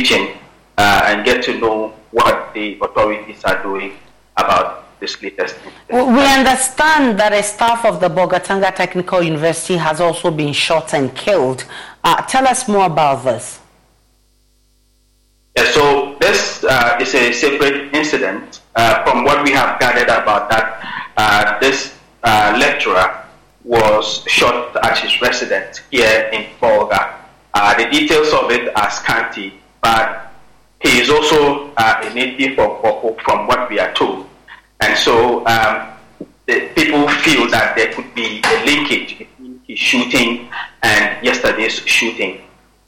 him 0.00 0.36
uh, 0.78 1.04
and 1.06 1.24
get 1.24 1.42
to 1.44 1.58
know 1.58 1.94
what 2.10 2.54
the 2.54 2.78
authorities 2.80 3.44
are 3.44 3.62
doing 3.62 3.92
about 4.36 4.98
this 5.00 5.20
latest 5.22 5.56
incident. 5.56 6.16
We 6.16 6.24
understand 6.24 7.18
that 7.18 7.32
a 7.32 7.42
staff 7.42 7.84
of 7.84 8.00
the 8.00 8.08
Bolgatanga 8.08 8.74
Technical 8.74 9.22
University 9.22 9.76
has 9.76 10.00
also 10.00 10.30
been 10.30 10.52
shot 10.52 10.94
and 10.94 11.14
killed. 11.14 11.64
Uh, 12.04 12.22
tell 12.22 12.46
us 12.46 12.68
more 12.68 12.86
about 12.86 13.24
this. 13.24 13.60
Yeah, 15.56 15.70
so 15.70 16.16
this 16.20 16.64
uh, 16.64 16.98
is 17.00 17.14
a 17.14 17.32
separate 17.32 17.94
incident. 17.94 18.60
Uh, 18.74 19.04
from 19.04 19.24
what 19.24 19.44
we 19.44 19.50
have 19.50 19.78
gathered 19.78 20.08
about 20.08 20.48
that, 20.48 20.66
uh, 21.16 21.58
this 21.58 21.94
uh, 22.22 22.56
lecturer 22.58 23.22
was 23.64 24.24
shot 24.26 24.74
at 24.84 24.98
his 24.98 25.20
residence 25.20 25.80
here 25.90 26.30
in 26.32 26.46
Bolga. 26.60 27.14
Uh, 27.54 27.74
the 27.76 27.90
details 27.90 28.32
of 28.32 28.50
it 28.50 28.74
are 28.76 28.90
scanty, 28.90 29.60
but 29.82 30.32
he 30.80 31.00
is 31.00 31.10
also 31.10 31.70
uh, 31.76 32.00
a 32.02 32.14
native 32.14 32.58
of 32.58 33.20
from 33.20 33.46
what 33.46 33.68
we 33.68 33.78
are 33.78 33.92
told. 33.92 34.26
And 34.80 34.96
so 34.96 35.46
um, 35.46 35.88
people 36.46 37.08
feel 37.08 37.50
that 37.50 37.74
there 37.76 37.92
could 37.92 38.14
be 38.14 38.40
a 38.44 38.64
linkage 38.64 39.18
between 39.18 39.60
his 39.66 39.78
shooting 39.78 40.48
and 40.82 41.24
yesterday's 41.24 41.78
shooting. 41.86 42.40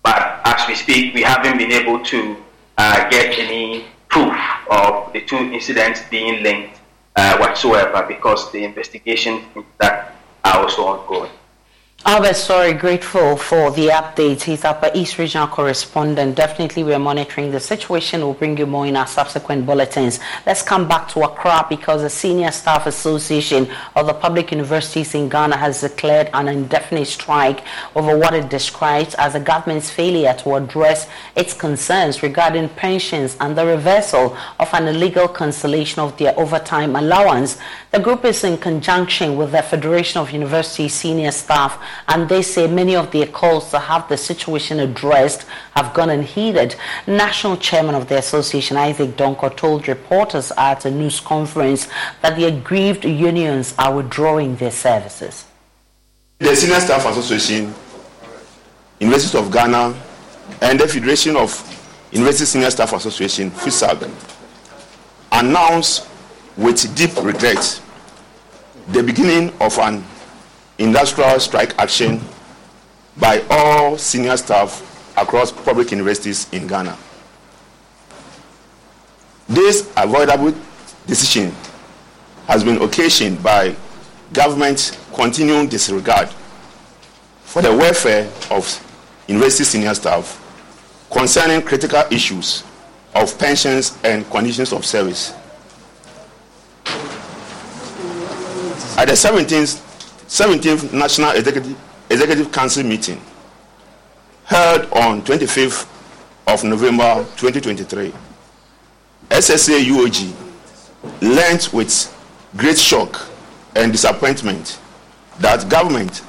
But 0.02 0.40
as 0.44 0.66
we 0.66 0.74
speak, 0.74 1.14
we 1.14 1.22
haven't 1.22 1.58
been 1.58 1.72
able 1.72 2.02
to 2.04 2.36
uh, 2.78 3.08
get 3.10 3.38
any 3.38 3.86
proof 4.08 4.36
of 4.70 5.12
the 5.12 5.20
two 5.22 5.36
incidents 5.36 6.00
being 6.10 6.42
linked 6.42 6.80
uh, 7.16 7.36
whatsoever 7.38 8.04
because 8.06 8.50
the 8.52 8.64
investigations 8.64 9.42
that 9.78 10.16
are 10.44 10.60
also 10.60 10.82
ongoing. 10.86 11.30
Oh, 12.06 12.16
Albert 12.16 12.36
Sori, 12.36 12.78
grateful 12.78 13.34
for 13.34 13.70
the 13.70 13.88
updates. 13.88 14.42
He's 14.42 14.62
Upper 14.62 14.90
East 14.94 15.16
Regional 15.16 15.46
Correspondent. 15.46 16.36
Definitely, 16.36 16.84
we 16.84 16.92
are 16.92 16.98
monitoring 16.98 17.50
the 17.50 17.58
situation. 17.58 18.20
We'll 18.20 18.34
bring 18.34 18.58
you 18.58 18.66
more 18.66 18.86
in 18.86 18.94
our 18.94 19.06
subsequent 19.06 19.64
bulletins. 19.64 20.20
Let's 20.44 20.60
come 20.60 20.86
back 20.86 21.08
to 21.08 21.22
Accra 21.22 21.66
because 21.66 22.02
the 22.02 22.10
Senior 22.10 22.50
Staff 22.50 22.86
Association 22.86 23.68
of 23.96 24.06
the 24.06 24.12
Public 24.12 24.50
Universities 24.50 25.14
in 25.14 25.30
Ghana 25.30 25.56
has 25.56 25.80
declared 25.80 26.28
an 26.34 26.48
indefinite 26.48 27.06
strike 27.06 27.64
over 27.96 28.18
what 28.18 28.34
it 28.34 28.50
describes 28.50 29.14
as 29.14 29.32
the 29.32 29.40
government's 29.40 29.88
failure 29.88 30.34
to 30.40 30.56
address 30.56 31.08
its 31.34 31.54
concerns 31.54 32.22
regarding 32.22 32.68
pensions 32.68 33.34
and 33.40 33.56
the 33.56 33.64
reversal 33.64 34.36
of 34.60 34.68
an 34.74 34.88
illegal 34.88 35.26
cancellation 35.26 36.00
of 36.00 36.18
their 36.18 36.38
overtime 36.38 36.96
allowance. 36.96 37.56
The 37.92 38.00
group 38.00 38.26
is 38.26 38.44
in 38.44 38.58
conjunction 38.58 39.36
with 39.36 39.52
the 39.52 39.62
Federation 39.62 40.20
of 40.20 40.32
University 40.32 40.88
Senior 40.88 41.30
Staff 41.30 41.80
and 42.08 42.28
they 42.28 42.42
say 42.42 42.66
many 42.66 42.96
of 42.96 43.10
their 43.10 43.26
calls 43.26 43.70
to 43.70 43.78
have 43.78 44.08
the 44.08 44.16
situation 44.16 44.80
addressed 44.80 45.46
have 45.74 45.94
gone 45.94 46.10
unheeded. 46.10 46.76
National 47.06 47.56
chairman 47.56 47.94
of 47.94 48.08
the 48.08 48.18
association, 48.18 48.76
Isaac 48.76 49.16
Donkor, 49.16 49.56
told 49.56 49.88
reporters 49.88 50.52
at 50.56 50.84
a 50.84 50.90
news 50.90 51.20
conference 51.20 51.88
that 52.22 52.36
the 52.36 52.44
aggrieved 52.44 53.04
unions 53.04 53.74
are 53.78 53.94
withdrawing 53.94 54.56
their 54.56 54.70
services. 54.70 55.46
The 56.38 56.54
Senior 56.54 56.80
Staff 56.80 57.06
Association, 57.06 57.74
University 59.00 59.38
of 59.38 59.50
Ghana, 59.50 59.94
and 60.60 60.80
the 60.80 60.88
Federation 60.88 61.36
of 61.36 61.52
University 62.12 62.44
Senior 62.44 62.70
Staff 62.70 62.92
Association, 62.92 63.50
FUSAG, 63.50 64.10
announced 65.32 66.08
with 66.56 66.94
deep 66.94 67.10
regret 67.22 67.80
the 68.88 69.02
beginning 69.02 69.52
of 69.60 69.78
an 69.78 70.04
industrial 70.78 71.38
strike 71.40 71.78
action 71.78 72.20
by 73.16 73.42
all 73.50 73.96
senior 73.96 74.36
staff 74.36 74.90
across 75.16 75.52
public 75.52 75.90
universities 75.90 76.48
in 76.52 76.66
Ghana. 76.66 76.96
This 79.48 79.92
avoidable 79.96 80.54
decision 81.06 81.54
has 82.46 82.64
been 82.64 82.80
occasioned 82.82 83.42
by 83.42 83.74
government 84.32 84.98
continuing 85.14 85.68
disregard 85.68 86.28
for 87.44 87.62
the 87.62 87.70
welfare 87.74 88.30
of 88.50 88.66
university 89.28 89.64
senior 89.64 89.94
staff 89.94 90.40
concerning 91.12 91.62
critical 91.62 92.02
issues 92.10 92.64
of 93.14 93.38
pensions 93.38 93.96
and 94.02 94.28
conditions 94.30 94.72
of 94.72 94.84
service. 94.84 95.32
At 98.96 99.06
the 99.06 99.12
17th 99.12 99.83
17th 100.34 100.92
National 100.92 101.30
Executive, 101.30 101.76
Executive 102.10 102.50
Council 102.50 102.82
meeting 102.82 103.20
held 104.46 104.80
on 104.90 105.22
25th 105.22 105.86
of 106.48 106.64
November 106.64 107.24
2023, 107.36 108.12
SSA 109.30 109.84
UOG 109.84 110.34
learned 111.22 111.68
with 111.72 112.12
great 112.56 112.76
shock 112.76 113.28
and 113.76 113.92
disappointment 113.92 114.80
that 115.38 115.68
government 115.70 116.24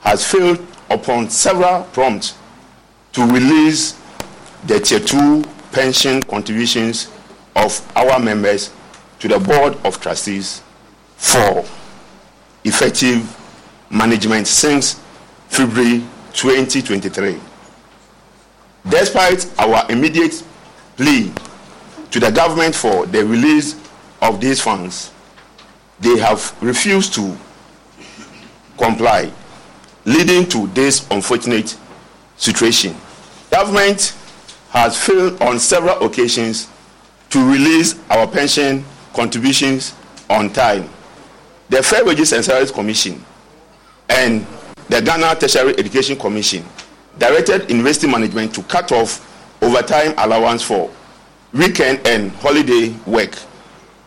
has 0.00 0.22
failed 0.30 0.58
upon 0.90 1.30
several 1.30 1.84
prompts 1.94 2.34
to 3.14 3.24
release 3.24 3.98
the 4.66 4.78
tier 4.78 5.00
2 5.00 5.42
pension 5.72 6.22
contributions 6.24 7.10
of 7.56 7.90
our 7.96 8.18
members 8.20 8.70
to 9.18 9.28
the 9.28 9.38
board 9.38 9.78
of 9.86 9.98
trustees 9.98 10.60
for 11.16 11.64
effective 12.64 13.22
management 13.90 14.46
since 14.46 15.00
February 15.48 16.02
2023. 16.32 17.38
Despite 18.88 19.46
our 19.58 19.90
immediate 19.90 20.42
plea 20.96 21.32
to 22.10 22.20
the 22.20 22.30
government 22.30 22.74
for 22.74 23.06
the 23.06 23.24
release 23.24 23.76
of 24.20 24.40
these 24.40 24.60
funds, 24.60 25.12
they 26.00 26.18
have 26.18 26.56
refused 26.62 27.14
to 27.14 27.36
comply, 28.78 29.30
leading 30.04 30.46
to 30.48 30.66
this 30.68 31.06
unfortunate 31.10 31.76
situation. 32.36 32.96
Government 33.50 34.14
has 34.70 34.98
failed 35.02 35.40
on 35.40 35.58
several 35.60 36.04
occasions 36.04 36.68
to 37.30 37.50
release 37.50 37.94
our 38.10 38.26
pension 38.26 38.84
contributions 39.12 39.94
on 40.28 40.50
time 40.50 40.88
the 41.74 41.82
Fair 41.82 42.04
Wages 42.04 42.32
and 42.32 42.44
Salaries 42.44 42.70
Commission 42.70 43.22
and 44.08 44.46
the 44.88 45.00
Ghana 45.00 45.34
Tertiary 45.34 45.74
Education 45.76 46.16
Commission 46.16 46.64
directed 47.18 47.68
university 47.68 48.06
management 48.06 48.54
to 48.54 48.62
cut 48.62 48.92
off 48.92 49.20
overtime 49.60 50.14
allowance 50.18 50.62
for 50.62 50.88
weekend 51.52 52.06
and 52.06 52.30
holiday 52.32 52.94
work, 53.06 53.36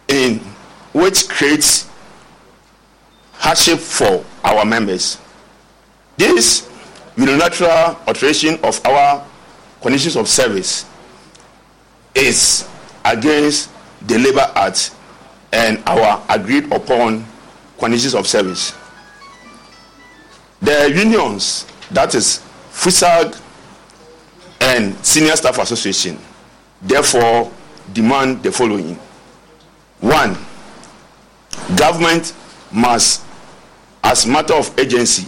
in 0.08 0.40
which 0.94 1.28
creates 1.28 1.90
hardship 3.34 3.80
for 3.80 4.24
our 4.46 4.64
members. 4.64 5.18
This 6.16 6.70
unilateral 7.18 7.98
alteration 8.08 8.60
of 8.64 8.80
our 8.86 9.28
conditions 9.82 10.16
of 10.16 10.30
service 10.30 10.86
is 12.16 12.66
against 13.04 13.70
the 14.08 14.18
Labour 14.20 14.50
Act 14.56 14.96
and 15.52 15.84
our 15.86 16.24
agreed 16.30 16.72
upon 16.72 17.26
conditions 17.78 18.14
of 18.16 18.28
service. 18.28 18.74
The 20.62 20.92
unions, 20.94 21.66
that 21.92 22.16
is 22.16 22.42
FUSAG 22.72 23.40
and 24.62 24.96
Senior 25.06 25.36
Staff 25.36 25.60
Association, 25.60 26.18
therefore 26.82 27.52
demand 27.94 28.44
the 28.44 28.52
following. 28.52 28.96
One, 30.00 30.38
government 31.76 32.34
must, 32.72 33.24
as 34.04 34.26
matter 34.26 34.54
of 34.56 34.78
agency, 34.80 35.28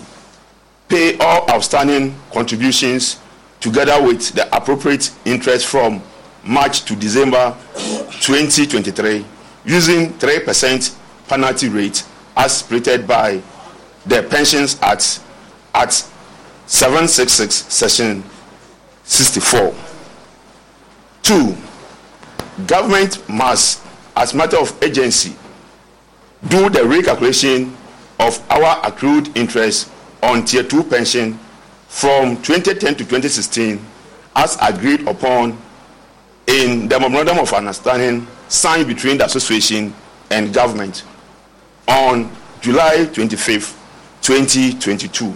pay 0.87 1.17
all 1.19 1.49
outstanding 1.49 2.15
contributions 2.33 3.19
together 3.59 4.01
with 4.01 4.31
the 4.33 4.53
appropriate 4.55 5.11
interest 5.25 5.67
from 5.67 6.01
March 6.43 6.83
to 6.85 6.95
December 6.95 7.55
2023 8.21 9.25
using 9.65 10.13
3% 10.13 10.95
penalty 11.27 11.69
rate 11.69 12.03
as 12.39 12.59
stated 12.59 13.05
by 13.05 13.41
their 14.05 14.23
pensions 14.23 14.79
at, 14.81 15.19
Act 15.75 16.07
766 16.65 17.53
section 17.71 18.23
64. 19.03 19.75
Two, 21.21 21.55
government 22.65 23.27
must, 23.29 23.83
as 24.15 24.33
matter 24.33 24.57
of 24.57 24.71
agency, 24.81 25.35
do 26.47 26.69
the 26.69 26.79
recalculation 26.79 27.73
of 28.19 28.41
our 28.49 28.79
accrued 28.87 29.35
interest 29.37 29.91
on 30.23 30.45
tier 30.45 30.63
2 30.63 30.83
pension 30.85 31.37
from 31.87 32.41
2010 32.41 32.95
to 32.95 33.03
2016 33.03 33.79
as 34.35 34.57
agreed 34.61 35.05
upon 35.07 35.57
in 36.47 36.87
the 36.87 36.99
memorandum 36.99 37.39
of 37.39 37.51
understanding 37.53 38.25
signed 38.47 38.87
between 38.87 39.17
the 39.17 39.25
association 39.25 39.93
and 40.31 40.53
government 40.53 41.03
on 41.89 42.31
July 42.61 43.07
25th, 43.11 43.75
2022. 44.21 45.33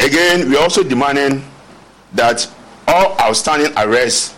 Again, 0.00 0.48
we 0.48 0.56
are 0.56 0.62
also 0.62 0.82
demanding 0.82 1.44
that 2.12 2.48
all 2.86 3.18
outstanding 3.20 3.72
arrests 3.76 4.34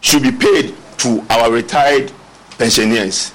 should 0.00 0.22
be 0.22 0.32
paid 0.32 0.74
to 0.98 1.24
our 1.30 1.50
retired 1.50 2.12
pensioners. 2.58 3.32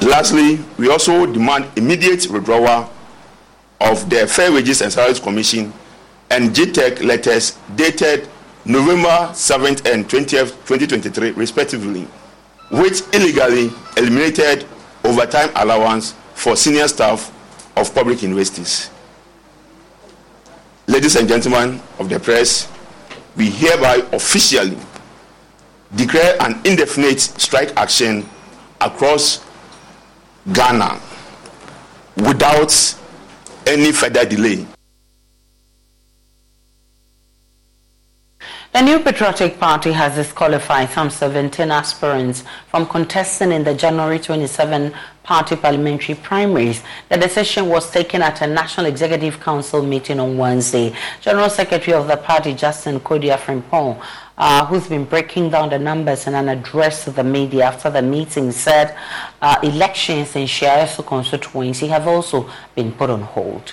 Lastly, 0.00 0.58
we 0.78 0.90
also 0.90 1.26
demand 1.26 1.66
immediate 1.76 2.26
withdrawal 2.28 2.90
of 3.80 4.08
the 4.10 4.26
Fair 4.26 4.50
Wages 4.52 4.80
and 4.80 4.92
Salaries 4.92 5.20
Commission 5.20 5.72
and 6.30 6.50
GTEC 6.50 7.04
letters 7.04 7.58
dated 7.76 8.28
November 8.68 9.30
7th 9.32 9.90
and 9.90 10.06
20th, 10.06 10.50
2023, 10.66 11.30
respectively, 11.30 12.02
which 12.70 13.00
illegally 13.14 13.70
eliminated 13.96 14.66
overtime 15.04 15.48
allowance 15.56 16.12
for 16.34 16.54
senior 16.54 16.86
staff 16.86 17.32
of 17.78 17.94
public 17.94 18.22
universities. 18.22 18.90
Ladies 20.86 21.16
and 21.16 21.26
gentlemen 21.26 21.80
of 21.98 22.10
the 22.10 22.20
press, 22.20 22.70
we 23.36 23.48
hereby 23.48 24.06
officially 24.12 24.76
declare 25.96 26.36
an 26.42 26.60
indefinite 26.66 27.20
strike 27.20 27.74
action 27.74 28.28
across 28.82 29.42
Ghana 30.52 31.00
without 32.18 32.74
any 33.66 33.92
further 33.92 34.26
delay. 34.26 34.66
The 38.70 38.82
New 38.82 39.00
Patriotic 39.00 39.58
Party 39.58 39.92
has 39.92 40.14
disqualified 40.14 40.90
some 40.90 41.08
17 41.08 41.70
aspirants 41.70 42.44
from 42.68 42.86
contesting 42.86 43.50
in 43.50 43.64
the 43.64 43.74
January 43.74 44.18
27 44.18 44.92
party 45.22 45.56
parliamentary 45.56 46.14
primaries. 46.14 46.82
The 47.08 47.16
decision 47.16 47.70
was 47.70 47.90
taken 47.90 48.20
at 48.20 48.42
a 48.42 48.46
National 48.46 48.84
Executive 48.86 49.40
Council 49.40 49.82
meeting 49.82 50.20
on 50.20 50.36
Wednesday. 50.36 50.94
General 51.22 51.48
Secretary 51.48 51.94
of 51.94 52.08
the 52.08 52.18
party, 52.18 52.52
Justin 52.52 53.00
Kodua 53.00 53.38
Frimpong, 53.38 54.04
uh, 54.36 54.66
who's 54.66 54.86
been 54.86 55.06
breaking 55.06 55.48
down 55.48 55.70
the 55.70 55.78
numbers 55.78 56.26
in 56.26 56.34
an 56.34 56.50
address 56.50 57.04
to 57.04 57.10
the 57.10 57.24
media 57.24 57.64
after 57.64 57.88
the 57.88 58.02
meeting, 58.02 58.52
said 58.52 58.94
uh, 59.40 59.58
elections 59.62 60.36
in 60.36 60.46
Nhyiaeso 60.46 61.06
constituency 61.06 61.86
have 61.88 62.06
also 62.06 62.48
been 62.74 62.92
put 62.92 63.08
on 63.08 63.22
hold. 63.22 63.72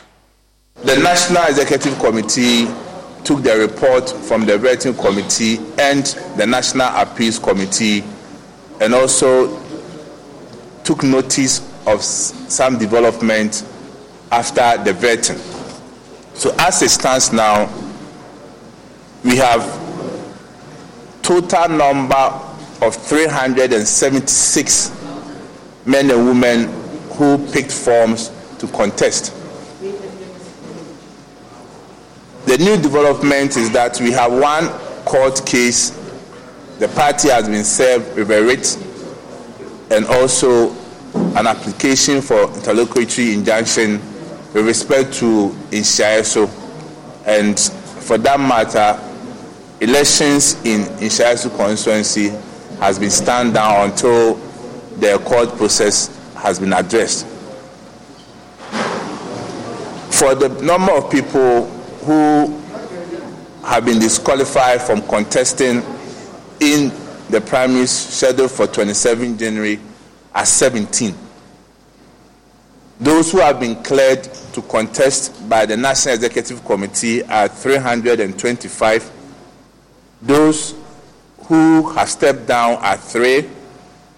The 0.75 0.97
National 0.97 1.43
Executive 1.47 1.99
Committee 1.99 2.67
took 3.25 3.41
the 3.41 3.57
report 3.57 4.09
from 4.09 4.45
the 4.45 4.53
vetting 4.53 4.97
committee 4.99 5.57
and 5.81 6.05
the 6.37 6.45
National 6.45 6.87
Appeals 6.95 7.39
Committee 7.39 8.03
and 8.79 8.93
also 8.93 9.59
took 10.83 11.01
notice 11.03 11.59
of 11.87 12.03
some 12.03 12.77
development 12.77 13.65
after 14.31 14.77
the 14.83 14.91
vetting. 14.91 15.39
So 16.35 16.53
as 16.59 16.81
it 16.83 16.89
stands 16.89 17.33
now, 17.33 17.67
we 19.23 19.37
have 19.37 19.63
total 21.23 21.69
number 21.69 22.39
of 22.81 22.95
376 22.95 24.91
men 25.85 26.11
and 26.11 26.27
women 26.27 26.69
who 27.13 27.37
picked 27.51 27.71
forms 27.71 28.29
to 28.59 28.67
contest. 28.67 29.33
The 32.45 32.59
new 32.59 32.77
development 32.77 33.57
is 33.57 33.71
that 33.71 33.99
we 33.99 34.11
have 34.11 34.31
one 34.31 34.67
court 35.03 35.43
case. 35.47 35.89
The 36.77 36.87
party 36.89 37.29
has 37.29 37.49
been 37.49 37.63
served 37.63 38.15
with 38.15 38.29
a 38.29 38.43
writ 38.43 38.77
and 39.91 40.05
also 40.05 40.71
an 41.37 41.47
application 41.47 42.21
for 42.21 42.43
interlocutory 42.53 43.33
injunction 43.33 43.93
with 44.53 44.67
respect 44.67 45.11
to 45.15 45.49
Nhyiaeso. 45.71 46.47
And 47.25 47.59
for 47.59 48.19
that 48.19 48.39
matter, 48.39 48.99
elections 49.81 50.53
in 50.63 50.81
Nhyiaeso 50.99 51.55
constituency 51.57 52.29
has 52.79 52.99
been 52.99 53.09
stand 53.09 53.55
down 53.55 53.89
until 53.89 54.35
the 54.99 55.17
court 55.25 55.49
process 55.57 56.15
has 56.35 56.59
been 56.59 56.73
addressed. 56.73 57.25
For 60.13 60.35
the 60.35 60.49
number 60.61 60.91
of 60.93 61.09
people 61.11 61.71
who 62.05 62.47
have 63.65 63.85
been 63.85 63.99
disqualified 63.99 64.81
from 64.81 65.01
contesting 65.07 65.81
in 66.59 66.91
the 67.29 67.39
primaries 67.41 67.89
scheduled 67.89 68.51
for 68.51 68.67
27 68.67 69.37
January 69.37 69.79
are 70.33 70.45
17. 70.45 71.15
Those 72.99 73.31
who 73.31 73.39
have 73.39 73.59
been 73.59 73.81
cleared 73.83 74.23
to 74.53 74.61
contest 74.61 75.49
by 75.49 75.65
the 75.65 75.75
National 75.75 76.13
Executive 76.15 76.63
Committee 76.63 77.23
are 77.23 77.47
325. 77.47 79.11
Those 80.21 80.75
who 81.47 81.89
have 81.91 82.09
stepped 82.09 82.45
down 82.47 82.75
are 82.75 82.97
three. 82.97 83.49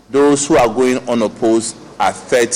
Those 0.09 0.45
who 0.47 0.57
are 0.57 0.67
going 0.67 0.97
unopposed 1.09 1.75
are 1.99 2.11
30. 2.11 2.51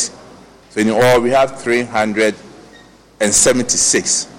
So 0.70 0.82
in 0.82 0.90
all, 0.92 1.20
we 1.22 1.30
have 1.32 1.60
376. 1.62 4.31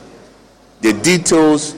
The 0.83 0.92
details 0.92 1.77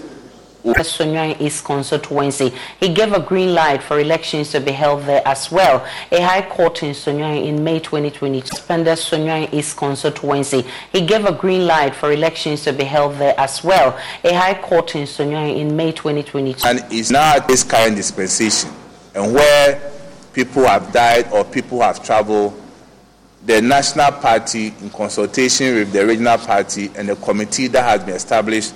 Sunyani 0.65 1.39
East 1.41 1.63
constituency. 1.63 2.53
He 2.81 2.89
gave 2.95 3.13
a 3.13 3.21
green 3.21 3.55
light 3.55 3.83
for 3.83 4.01
elections 4.01 4.51
to 4.53 4.61
be 4.61 4.73
held 4.73 5.03
there 5.03 5.21
as 5.27 5.51
well. 5.51 5.87
A 6.11 6.23
high 6.23 6.41
court 6.41 6.83
in 6.83 6.93
Sunyani 6.93 7.47
in 7.47 7.63
May 7.63 7.81
2020 7.81 8.41
suspended 8.41 8.97
Sunyani 8.97 9.53
East 9.53 9.77
constituency. 9.77 10.65
He 10.91 11.05
gave 11.05 11.27
a 11.27 11.33
green 11.33 11.67
light 11.67 11.95
for 11.95 12.13
elections 12.13 12.65
to 12.65 12.73
be 12.73 12.85
held 12.85 13.17
there 13.17 13.39
as 13.39 13.63
well. 13.63 13.99
A 14.25 14.33
high 14.33 14.55
court 14.55 14.95
in 14.95 15.03
Sunyani 15.03 15.59
in 15.59 15.77
May 15.77 15.93
2020. 15.93 16.57
And 16.65 16.83
it's 16.91 17.11
not 17.11 17.47
this 17.47 17.63
current 17.63 17.97
dispensation. 17.97 18.71
And 19.15 19.35
where 19.35 19.93
people 20.33 20.65
have 20.65 20.93
died 20.93 21.31
or 21.31 21.45
people 21.45 21.83
have 21.83 22.03
traveled, 22.03 22.59
the 23.45 23.61
national 23.61 24.13
party, 24.13 24.69
in 24.81 24.89
consultation 24.89 25.75
with 25.75 25.93
the 25.93 26.07
regional 26.07 26.39
party 26.39 26.91
and 26.97 27.11
the 27.11 27.17
committee 27.17 27.67
that 27.67 27.85
has 27.85 28.03
been 28.03 28.15
established, 28.15 28.73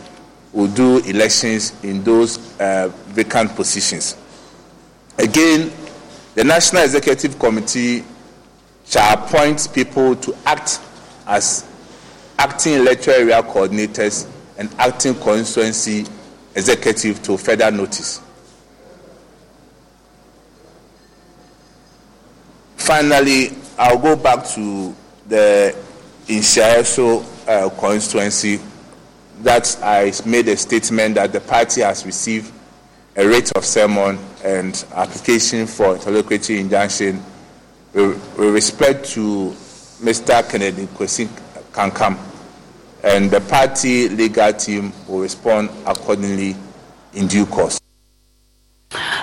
will 0.52 0.68
do 0.68 0.98
elections 0.98 1.72
in 1.84 2.02
those 2.02 2.38
uh, 2.60 2.88
vacant 3.08 3.54
positions. 3.54 4.16
Again, 5.18 5.70
the 6.34 6.44
National 6.44 6.84
Executive 6.84 7.38
Committee 7.38 8.04
shall 8.86 9.18
appoint 9.18 9.68
people 9.74 10.16
to 10.16 10.34
act 10.46 10.80
as 11.26 11.66
acting 12.38 12.74
electoral 12.74 13.16
area 13.16 13.42
coordinators 13.42 14.26
and 14.56 14.72
acting 14.78 15.14
constituency 15.14 16.06
executive 16.54 17.22
to 17.22 17.36
further 17.36 17.70
notice. 17.70 18.20
Finally, 22.76 23.50
I'll 23.78 23.98
go 23.98 24.16
back 24.16 24.46
to 24.54 24.94
the 25.28 25.76
Inshaeso 26.26 27.22
uh, 27.46 27.68
constituency 27.78 28.58
that 29.42 29.78
I 29.82 30.12
made 30.26 30.48
a 30.48 30.56
statement 30.56 31.14
that 31.16 31.32
the 31.32 31.40
party 31.40 31.82
has 31.82 32.04
received 32.04 32.52
a 33.16 33.26
writ 33.26 33.50
of 33.52 33.64
summons 33.64 34.20
and 34.44 34.84
application 34.94 35.66
for 35.66 35.94
interlocutory 35.96 36.60
injunction 36.60 37.22
with, 37.92 38.38
respect 38.38 39.04
to 39.10 39.50
Mr. 40.00 40.48
Kennedy 40.48 40.86
Kwesi 40.86 41.26
Kankam. 41.72 42.16
And 43.02 43.30
the 43.30 43.40
party 43.40 44.08
legal 44.08 44.52
team 44.52 44.92
will 45.06 45.20
respond 45.20 45.70
accordingly 45.86 46.56
in 47.14 47.26
due 47.26 47.46
course. 47.46 47.80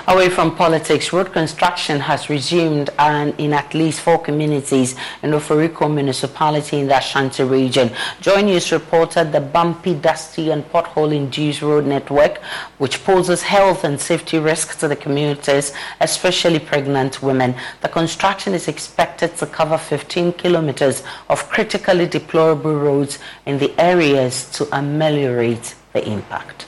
Away 0.08 0.30
from 0.30 0.56
politics, 0.56 1.12
road 1.12 1.34
construction 1.34 2.00
has 2.00 2.30
resumed 2.30 2.92
and 3.00 3.34
in 3.40 3.54
at 3.54 3.74
least 3.74 4.02
four 4.02 4.20
communities 4.20 4.94
in 5.24 5.32
Oforikrom 5.32 5.96
municipality 5.96 6.78
in 6.78 6.88
the 6.88 6.98
Ashanti 6.98 7.44
region. 7.44 7.90
Joy 8.22 8.42
News 8.44 8.72
reported 8.72 9.32
the 9.32 9.42
bumpy, 9.42 9.96
dusty 9.96 10.52
and 10.52 10.64
pothole-induced 10.72 11.64
road 11.64 11.88
network, 11.88 12.38
which 12.78 13.04
poses 13.04 13.42
health 13.42 13.84
and 13.84 14.00
safety 14.00 14.38
risks 14.38 14.76
to 14.76 14.88
the 14.88 14.96
communities, 14.96 15.74
especially 16.00 16.60
pregnant 16.60 17.24
women. 17.24 17.56
The 17.82 17.90
construction 17.90 18.54
is 18.54 18.68
expected 18.68 19.36
to 19.38 19.48
cover 19.48 19.80
15 19.80 20.34
kilometers 20.34 21.02
of 21.30 21.50
critically 21.50 22.06
deplorable 22.06 22.76
roads 22.76 23.18
in 23.48 23.58
the 23.58 23.74
areas 23.82 24.52
to 24.52 24.68
ameliorate 24.72 25.74
the 25.94 26.08
impact. 26.08 26.68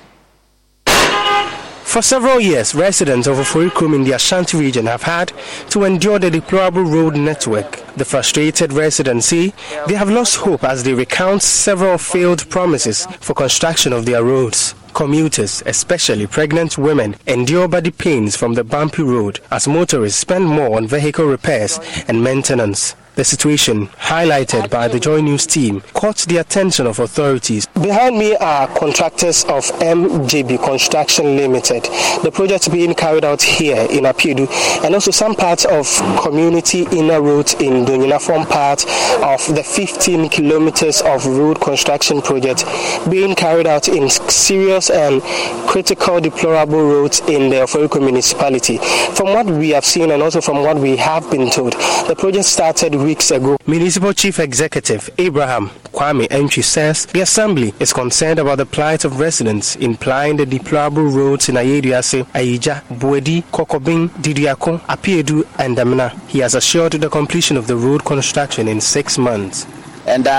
For 1.88 2.02
several 2.02 2.42
years, 2.42 2.76
residents 2.76 3.28
of 3.28 3.38
Oforikrom 3.38 3.96
in 3.96 4.04
the 4.04 4.12
Ashanti 4.12 4.58
region 4.58 4.86
have 4.88 5.04
had 5.04 5.32
to 5.70 5.86
endure 5.86 6.20
the 6.20 6.30
deplorable 6.30 6.84
road 6.84 7.16
network. 7.16 7.82
The 7.96 8.04
frustrated 8.06 8.74
residents 8.74 9.28
say 9.28 9.54
they 9.88 9.96
have 9.96 10.10
lost 10.10 10.36
hope 10.36 10.66
as 10.66 10.84
they 10.84 10.94
recount 10.94 11.42
several 11.42 11.98
failed 11.98 12.48
promises 12.50 13.08
for 13.22 13.34
construction 13.34 13.94
of 13.94 14.06
their 14.06 14.22
roads. 14.24 14.76
Commuters, 14.98 15.62
especially 15.68 16.26
pregnant 16.26 16.76
women, 16.80 17.16
endure 17.28 17.68
body 17.68 17.92
pains 17.92 18.36
from 18.36 18.56
the 18.56 18.64
bumpy 18.64 19.04
road 19.04 19.40
as 19.52 19.68
motorists 19.68 20.20
spend 20.20 20.48
more 20.48 20.76
on 20.76 20.88
vehicle 20.88 21.28
repairs 21.28 21.80
and 22.08 22.24
maintenance. 22.24 22.96
The 23.18 23.24
situation, 23.24 23.88
highlighted 23.88 24.70
by 24.70 24.88
the 24.88 25.00
Joy 25.00 25.22
News 25.22 25.48
team, 25.48 25.82
caught 25.96 26.18
the 26.18 26.38
attention 26.38 26.86
of 26.86 27.00
authorities. 27.00 27.66
Behind 27.74 28.16
me 28.16 28.36
are 28.36 28.68
contractors 28.68 29.44
of 29.46 29.66
MJB 29.82 30.64
Construction 30.64 31.36
Limited. 31.36 31.86
The 32.22 32.30
project 32.32 32.72
being 32.72 32.94
carried 32.94 33.26
out 33.26 33.42
here 33.42 33.88
in 33.90 34.04
Apiedu 34.06 34.48
and 34.84 34.94
also 34.94 35.10
some 35.10 35.34
parts 35.34 35.66
of 35.66 35.88
community 36.22 36.86
inner 36.92 37.20
roads 37.20 37.56
in 37.56 37.86
the 37.86 37.94
uniform 37.94 38.46
part 38.46 38.86
of 39.24 39.44
the 39.56 39.64
15 39.64 40.30
kilometers 40.30 41.02
of 41.02 41.26
road 41.26 41.60
construction 41.60 42.22
project 42.22 42.66
being 43.10 43.34
carried 43.34 43.66
out 43.66 43.88
in 43.88 44.12
serious 44.12 44.87
and 44.90 45.22
critical 45.68 46.20
deplorable 46.20 46.82
roads 46.82 47.20
in 47.22 47.50
the 47.50 47.58
Oforikrom 47.58 48.04
municipality. 48.04 48.78
From 49.16 49.28
what 49.34 49.46
we 49.46 49.70
have 49.72 49.86
seen 49.86 50.12
and 50.12 50.22
also 50.24 50.42
from 50.42 50.64
what 50.64 50.78
we 50.78 50.96
have 50.98 51.30
been 51.30 51.50
told, 51.50 51.74
the 52.08 52.16
project 52.18 52.46
started 52.46 52.96
weeks 52.96 53.32
ago. 53.32 53.58
Municipal 53.68 54.14
Chief 54.14 54.40
Executive 54.40 55.10
Abraham 55.18 55.70
Kwame 55.92 56.28
Entry 56.32 56.64
says 56.64 57.06
the 57.08 57.22
Assembly 57.22 57.74
is 57.80 57.94
concerned 57.94 58.40
about 58.40 58.58
the 58.58 58.66
plight 58.66 59.04
of 59.06 59.20
residents, 59.20 59.76
implying 59.78 60.38
the 60.38 60.46
deplorable 60.46 61.04
roads 61.06 61.50
in 61.50 61.56
Ayeduase, 61.56 62.24
Ayigya, 62.34 62.82
Buedi, 63.00 63.44
Kokobin, 63.52 64.10
Didiako, 64.10 64.80
Apiedu, 64.82 65.46
and 65.60 65.76
Damina. 65.78 66.12
He 66.28 66.40
has 66.40 66.56
assured 66.56 66.94
the 66.94 67.10
completion 67.10 67.58
of 67.58 67.68
the 67.68 67.76
road 67.76 68.06
construction 68.06 68.68
in 68.68 68.80
six 68.82 69.18
months. 69.18 69.66
And 70.06 70.26
uh, 70.28 70.32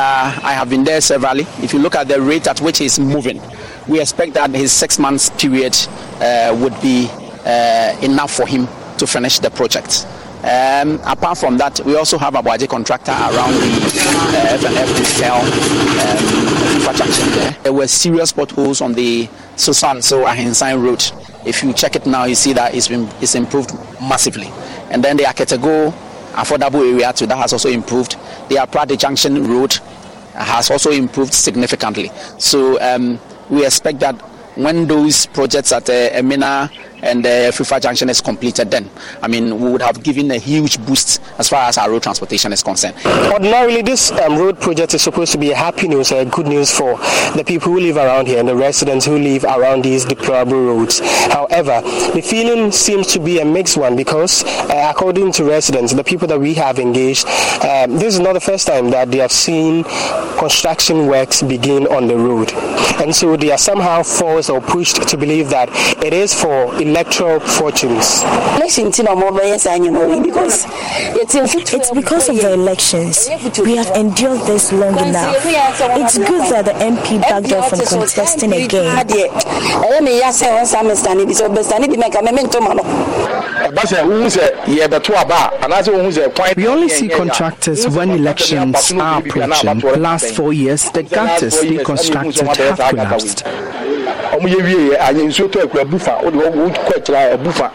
I 0.43 0.53
have 0.55 0.71
been 0.71 0.85
there 0.85 1.01
severally. 1.01 1.47
If 1.63 1.75
you 1.75 1.79
look 1.79 1.95
at 1.95 2.09
the 2.09 2.21
rate 2.21 2.47
at 2.47 2.61
which 2.61 2.79
he's 2.79 2.99
moving, 2.99 3.41
we 3.89 4.01
expect 4.01 4.35
that 4.35 4.51
his 4.51 4.73
six 4.73 4.99
months 4.99 5.31
period 5.31 5.77
uh, 6.21 6.57
would 6.61 6.79
be 6.81 7.09
uh, 7.45 7.97
enough 8.03 8.33
for 8.33 8.47
him 8.47 8.69
to 8.99 9.07
finish 9.07 9.39
the 9.39 9.51
project. 9.51 10.07
Um, 10.45 11.01
apart 11.05 11.39
from 11.39 11.57
that, 11.59 11.81
we 11.85 11.97
also 11.97 12.17
have 12.17 12.37
a 12.37 12.43
budget 12.43 12.71
contractor 12.71 13.11
around 13.11 13.55
the 13.55 13.73
uh, 14.37 14.59
FNF 14.59 15.17
Hotel 15.17 15.41
um, 16.05 16.77
infrastructure 16.77 17.31
there. 17.35 17.57
There 17.65 17.73
were 17.73 17.89
serious 17.89 18.33
potholes 18.33 18.81
on 18.81 18.93
the 18.93 19.29
Susan 19.57 20.01
So 20.01 20.27
Ahensan 20.27 20.81
Road. 20.81 21.03
If 21.45 21.65
you 21.65 21.73
check 21.73 21.97
it 21.97 22.07
now, 22.07 22.25
you 22.25 22.37
see 22.37 22.53
that 22.53 22.75
it's, 22.75 22.87
been, 22.89 23.09
it's 23.21 23.35
improved 23.35 23.75
massively. 24.01 24.49
And 24.91 25.03
then 25.03 25.17
the 25.17 25.25
Aketego 25.25 25.93
affordable 26.35 26.89
area 26.89 27.13
too, 27.13 27.27
that 27.27 27.37
has 27.37 27.53
also 27.53 27.69
improved. 27.69 28.13
The 28.49 28.57
Aprade 28.57 28.97
Junction 28.97 29.45
Road 29.49 29.77
has 30.35 30.71
also 30.71 30.93
improved 30.93 31.35
significantly. 31.35 32.13
So 32.39 32.81
um, 32.81 33.19
we 33.51 33.65
expect 33.65 34.01
that 34.01 34.15
when 34.57 34.87
those 34.87 35.27
projects 35.27 35.73
at 35.73 35.89
uh, 35.89 36.11
Emina 36.11 36.71
and 37.03 37.25
the 37.25 37.51
FIFA 37.53 37.81
junction 37.83 38.11
is 38.11 38.21
completed, 38.21 38.71
then 38.71 38.89
I 39.23 39.29
mean 39.29 39.59
we 39.61 39.71
would 39.71 39.83
have 39.83 40.03
given 40.03 40.31
a 40.31 40.39
huge 40.39 40.85
boost 40.87 41.21
as 41.39 41.49
far 41.49 41.69
as 41.69 41.79
our 41.79 41.91
road 41.91 42.03
transportation 42.03 42.53
is 42.53 42.63
concerned. 42.63 42.97
Ordinarily, 43.33 43.83
this 43.83 44.11
um, 44.13 44.37
road 44.37 44.61
project 44.61 44.95
is 44.95 45.03
supposed 45.03 45.33
to 45.33 45.39
be 45.39 45.53
a 45.53 45.57
happy 45.57 45.89
news 45.89 46.13
or 46.13 46.25
good 46.25 46.47
news 46.47 46.73
for 46.77 46.97
the 47.37 47.45
people 47.47 47.73
who 47.73 47.81
live 47.81 47.97
around 47.97 48.27
here 48.27 48.39
and 48.39 48.49
the 48.49 48.57
residents 48.57 49.05
who 49.05 49.19
live 49.19 49.45
around 49.45 49.83
these 49.85 50.05
deplorable 50.05 50.65
roads. 50.67 51.01
However, 51.33 51.81
the 52.15 52.23
feeling 52.23 52.73
seems 52.73 53.07
to 53.09 53.21
be 53.21 53.41
a 53.41 53.45
mixed 53.45 53.77
one 53.77 53.97
because, 53.97 54.45
uh, 54.45 54.93
according 54.95 55.33
to 55.33 55.45
residents, 55.45 55.93
the 55.93 56.05
people 56.05 56.27
that 56.29 56.41
we 56.41 56.55
have 56.55 56.79
engaged, 56.79 57.27
um, 57.65 57.97
this 57.99 58.15
is 58.15 58.21
not 58.21 58.33
the 58.33 58.41
first 58.41 58.67
time 58.67 58.91
that 58.91 59.11
they 59.11 59.19
have 59.19 59.33
seen 59.33 59.85
construction 60.39 61.07
works 61.07 61.43
begin 61.43 61.87
on 61.89 62.07
the 62.07 62.17
road, 62.17 62.53
and 63.01 63.15
so 63.15 63.37
they 63.37 63.51
are 63.51 63.59
somehow 63.59 64.03
forced 64.03 64.51
or 64.51 64.61
pushed 64.61 65.09
to 65.09 65.17
believe 65.17 65.49
that 65.51 65.69
it 66.05 66.13
is 66.13 66.33
for 66.33 66.81
electoral 66.89 67.41
fortunes. 67.41 68.23
Because 70.23 70.67
it's 71.75 71.91
because 71.91 72.29
of 72.29 72.37
the 72.37 72.53
elections. 72.53 73.29
We 73.63 73.77
have 73.77 73.91
endured 73.97 74.41
this 74.47 74.73
long 74.73 74.97
enough. 74.99 75.35
It's 75.45 76.19
good 76.19 76.45
that 76.53 76.65
the 76.65 76.73
MP 76.73 77.21
backed 77.21 77.53
off 77.53 77.71
from 77.71 77.81
contesting 77.81 78.53
again. 78.53 79.07
We 86.57 86.67
only 86.67 86.89
see 86.89 87.09
contractors 87.09 87.87
when 87.89 88.11
elections 88.11 88.93
are 88.93 89.19
approaching. 89.19 89.81
Last 90.01 90.35
four 90.35 90.53
years, 90.53 90.91
the 90.91 91.03
gutters 91.03 91.61
they 91.61 91.77
constructed 91.85 92.47
have 92.47 92.79
collapsed. 92.91 93.45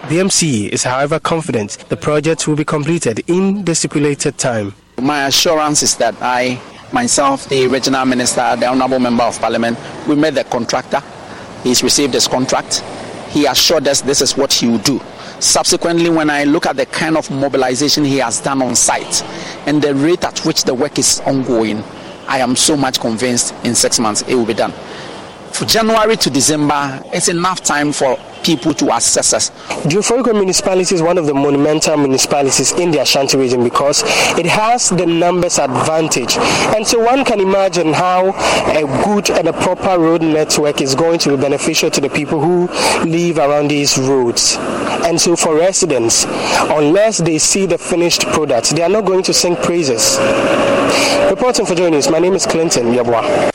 The 0.09 0.19
MC 0.19 0.67
is, 0.67 0.83
however, 0.83 1.19
confident 1.19 1.77
the 1.89 1.97
project 1.97 2.47
will 2.47 2.55
be 2.55 2.63
completed 2.65 3.23
in 3.27 3.65
the 3.65 3.73
stipulated 3.75 4.37
time. 4.37 4.73
My 5.01 5.25
assurance 5.27 5.81
is 5.81 5.95
that 5.97 6.15
I, 6.21 6.61
myself, 6.91 7.49
the 7.49 7.67
regional 7.67 8.05
minister, 8.05 8.55
the 8.59 8.67
honorable 8.67 8.99
member 8.99 9.23
of 9.23 9.39
parliament, 9.39 9.77
we 10.07 10.15
met 10.15 10.35
the 10.35 10.43
contractor. 10.43 11.01
He's 11.63 11.81
received 11.83 12.13
his 12.13 12.27
contract. 12.27 12.79
He 13.29 13.45
assured 13.47 13.87
us 13.87 14.01
this 14.01 14.21
is 14.21 14.37
what 14.37 14.53
he 14.53 14.67
will 14.67 14.77
do. 14.79 15.01
Subsequently, 15.39 16.09
when 16.09 16.29
I 16.29 16.43
look 16.43 16.67
at 16.67 16.75
the 16.77 16.85
kind 16.85 17.17
of 17.17 17.29
mobilization 17.31 18.05
he 18.05 18.17
has 18.17 18.39
done 18.39 18.61
on 18.61 18.75
site 18.75 19.23
and 19.65 19.81
the 19.81 19.95
rate 19.95 20.23
at 20.23 20.39
which 20.45 20.63
the 20.63 20.73
work 20.73 20.99
is 20.99 21.19
ongoing, 21.21 21.83
I 22.27 22.39
am 22.39 22.55
so 22.55 22.77
much 22.77 22.99
convinced 22.99 23.53
in 23.65 23.75
six 23.75 23.99
months 23.99 24.21
it 24.21 24.35
will 24.35 24.45
be 24.45 24.53
done. 24.53 24.71
For 25.53 25.65
January 25.65 26.17
to 26.17 26.31
December, 26.31 26.99
it's 27.13 27.27
enough 27.27 27.61
time 27.61 27.93
for 27.93 28.17
people 28.43 28.73
to 28.73 28.91
assess 28.95 29.33
us. 29.33 29.49
The 29.83 29.99
Oforikrom 29.99 30.33
municipality 30.33 30.95
is 30.95 31.01
one 31.03 31.19
of 31.19 31.27
the 31.27 31.33
monumental 31.35 31.95
municipalities 31.95 32.71
in 32.71 32.89
the 32.89 32.99
Ashanti 33.01 33.37
region 33.37 33.63
because 33.63 34.01
it 34.37 34.47
has 34.47 34.89
the 34.89 35.05
numbers 35.05 35.59
advantage. 35.59 36.37
And 36.75 36.85
so 36.85 36.99
one 37.05 37.23
can 37.23 37.39
imagine 37.39 37.93
how 37.93 38.29
a 38.71 38.81
good 39.05 39.29
and 39.29 39.47
a 39.47 39.53
proper 39.53 39.99
road 39.99 40.23
network 40.23 40.81
is 40.81 40.95
going 40.95 41.19
to 41.19 41.29
be 41.29 41.41
beneficial 41.41 41.91
to 41.91 42.01
the 42.01 42.09
people 42.09 42.41
who 42.41 42.65
live 43.07 43.37
around 43.37 43.67
these 43.69 43.95
roads. 43.99 44.57
And 45.05 45.21
so 45.21 45.35
for 45.35 45.55
residents, 45.55 46.25
unless 46.25 47.19
they 47.19 47.37
see 47.37 47.67
the 47.67 47.77
finished 47.77 48.23
product, 48.23 48.71
they 48.71 48.81
are 48.81 48.89
not 48.89 49.05
going 49.05 49.21
to 49.23 49.33
sing 49.33 49.55
praises. 49.57 50.17
Reporting 51.29 51.67
for 51.67 51.75
Joy 51.75 51.91
News, 51.91 52.09
my 52.09 52.17
name 52.17 52.33
is 52.33 52.47
Clinton 52.47 52.87
Yeboah. 52.87 53.52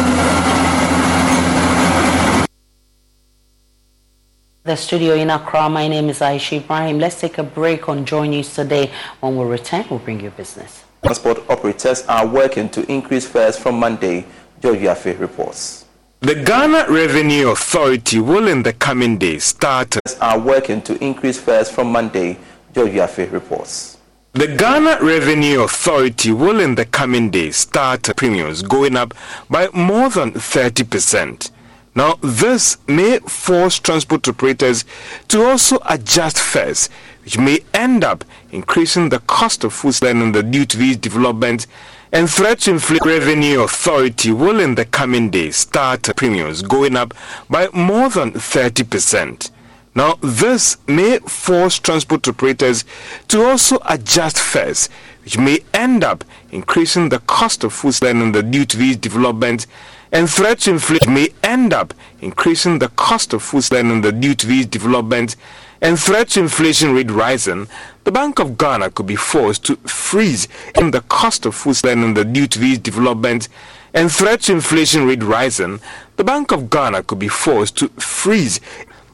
The 4.69 4.77
studio 4.77 5.15
in 5.15 5.31
Accra. 5.31 5.71
My 5.71 5.89
name 5.89 6.11
is 6.11 6.19
Aisha 6.19 6.59
Ibrahim. 6.59 6.99
Let's 6.99 7.19
take 7.19 7.39
a 7.39 7.43
break 7.43 7.89
on 7.89 8.05
Joy 8.05 8.27
News 8.27 8.55
today. 8.55 8.91
When 9.21 9.35
we 9.35 9.47
return, 9.47 9.87
we'll 9.89 9.99
bring 9.99 10.21
you 10.21 10.29
business. 10.29 10.85
Transport 11.03 11.39
operators 11.49 12.05
are 12.05 12.27
working 12.27 12.69
to 12.77 12.85
increase 12.93 13.27
fares 13.27 13.57
from 13.57 13.81
Monday. 13.81 14.27
George 14.61 14.81
Wiafe 14.81 15.19
reports. 15.19 15.87
The 16.21 16.35
Ghana 16.35 16.85
Revenue 16.91 17.49
Authority 17.49 18.19
will 18.21 18.47
in 18.47 18.63
the 18.63 18.75
coming 18.75 19.17
days 19.17 19.45
start 19.45 19.97
are 20.21 20.39
working 20.39 20.83
to 20.83 21.03
increase 21.03 21.41
fares 21.41 21.71
from 21.71 21.91
Monday. 21.91 22.37
George 22.75 22.91
Wiafe 22.93 23.33
reports. 23.33 23.97
The 24.35 24.49
Ghana 24.49 24.99
Revenue 25.01 25.63
Authority 25.63 26.33
will 26.33 26.61
in 26.61 26.75
the 26.75 26.85
coming 26.85 27.31
days 27.31 27.57
start 27.57 28.03
premiums 28.19 28.61
going 28.61 28.97
up 28.99 29.15
by 29.49 29.69
more 29.73 30.11
than 30.11 30.33
30 30.33 30.85
percent. 30.85 31.53
Now, 31.99 32.17
this 32.23 32.77
may 32.87 33.19
force 33.19 33.81
transport 33.81 34.29
operators 34.29 34.85
to 35.27 35.43
also 35.43 35.81
adjust 35.85 36.39
fares, 36.39 36.89
which 37.25 37.39
may 37.39 37.59
end 37.75 38.05
up 38.05 38.25
increasing 38.53 39.09
the 39.09 39.19
cost 39.19 39.65
of 39.65 39.73
food 39.73 39.95
supply 39.97 40.43
due 40.43 40.65
to 40.65 40.77
these 40.77 40.97
developments 40.97 41.67
and 42.13 42.31
threat 42.31 42.61
to 42.61 42.71
inflate 42.71 43.05
revenue 43.05 43.63
authority 43.63 44.31
will 44.31 44.61
in 44.61 44.77
the 44.77 44.85
coming 44.85 45.29
days 45.31 45.57
start 45.57 46.09
premiums 46.15 46.63
going 46.63 46.95
up 46.95 47.15
by 47.51 47.67
more 47.73 48.09
than 48.11 48.31
30 48.31 48.85
percent. 48.85 49.51
Now, 49.97 50.19
this 50.23 50.77
may 50.87 51.19
force 51.19 51.81
transport 51.81 52.29
operators 52.29 52.85
to 53.27 53.43
also 53.43 53.79
adjust 53.85 54.39
fares, 54.39 54.89
which 55.25 55.37
may 55.37 55.65
end 55.75 56.05
up 56.05 56.23
increasing 56.53 57.09
the 57.09 57.19
cost 57.19 57.65
of 57.65 57.73
food 57.73 57.95
the 57.95 58.47
due 58.49 58.65
to 58.67 58.77
these 58.77 58.97
developments 58.97 59.67
and 60.13 60.29
threats 60.29 60.65
to 60.65 60.71
inflation 60.71 61.15
may 61.15 61.29
end 61.43 61.73
up 61.73 61.95
increasing 62.21 62.79
the 62.79 62.89
cost 62.89 63.33
of 63.33 63.43
food 63.43 63.63
the 63.65 64.13
due 64.13 64.35
to 64.35 64.47
these 64.47 64.67
developments 64.67 65.37
and 65.81 65.99
threats 65.99 66.35
to 66.35 66.41
inflation 66.41 66.93
rate 66.95 67.11
rising, 67.11 67.69
the 68.05 68.13
Bank 68.13 68.39
of 68.41 68.59
Ghana 68.59 68.91
could 68.91 69.07
be 69.07 69.17
forced 69.17 69.65
to 69.67 69.77
freeze 69.77 70.49
in 70.77 70.91
the 70.91 71.03
cost 71.03 71.47
of 71.47 71.55
food 71.55 71.77
the 71.77 72.25
due 72.25 72.47
to 72.47 72.59
these 72.59 72.79
developments 72.79 73.49
and 73.95 74.11
threats 74.11 74.47
to 74.47 74.53
inflation 74.53 75.07
rate 75.07 75.23
rising, 75.23 75.81
the 76.17 76.25
Bank 76.25 76.53
of 76.53 76.69
Ghana 76.69 77.05
could 77.05 77.19
be 77.19 77.29
forced 77.29 77.77
to 77.79 77.89
freeze. 77.91 78.61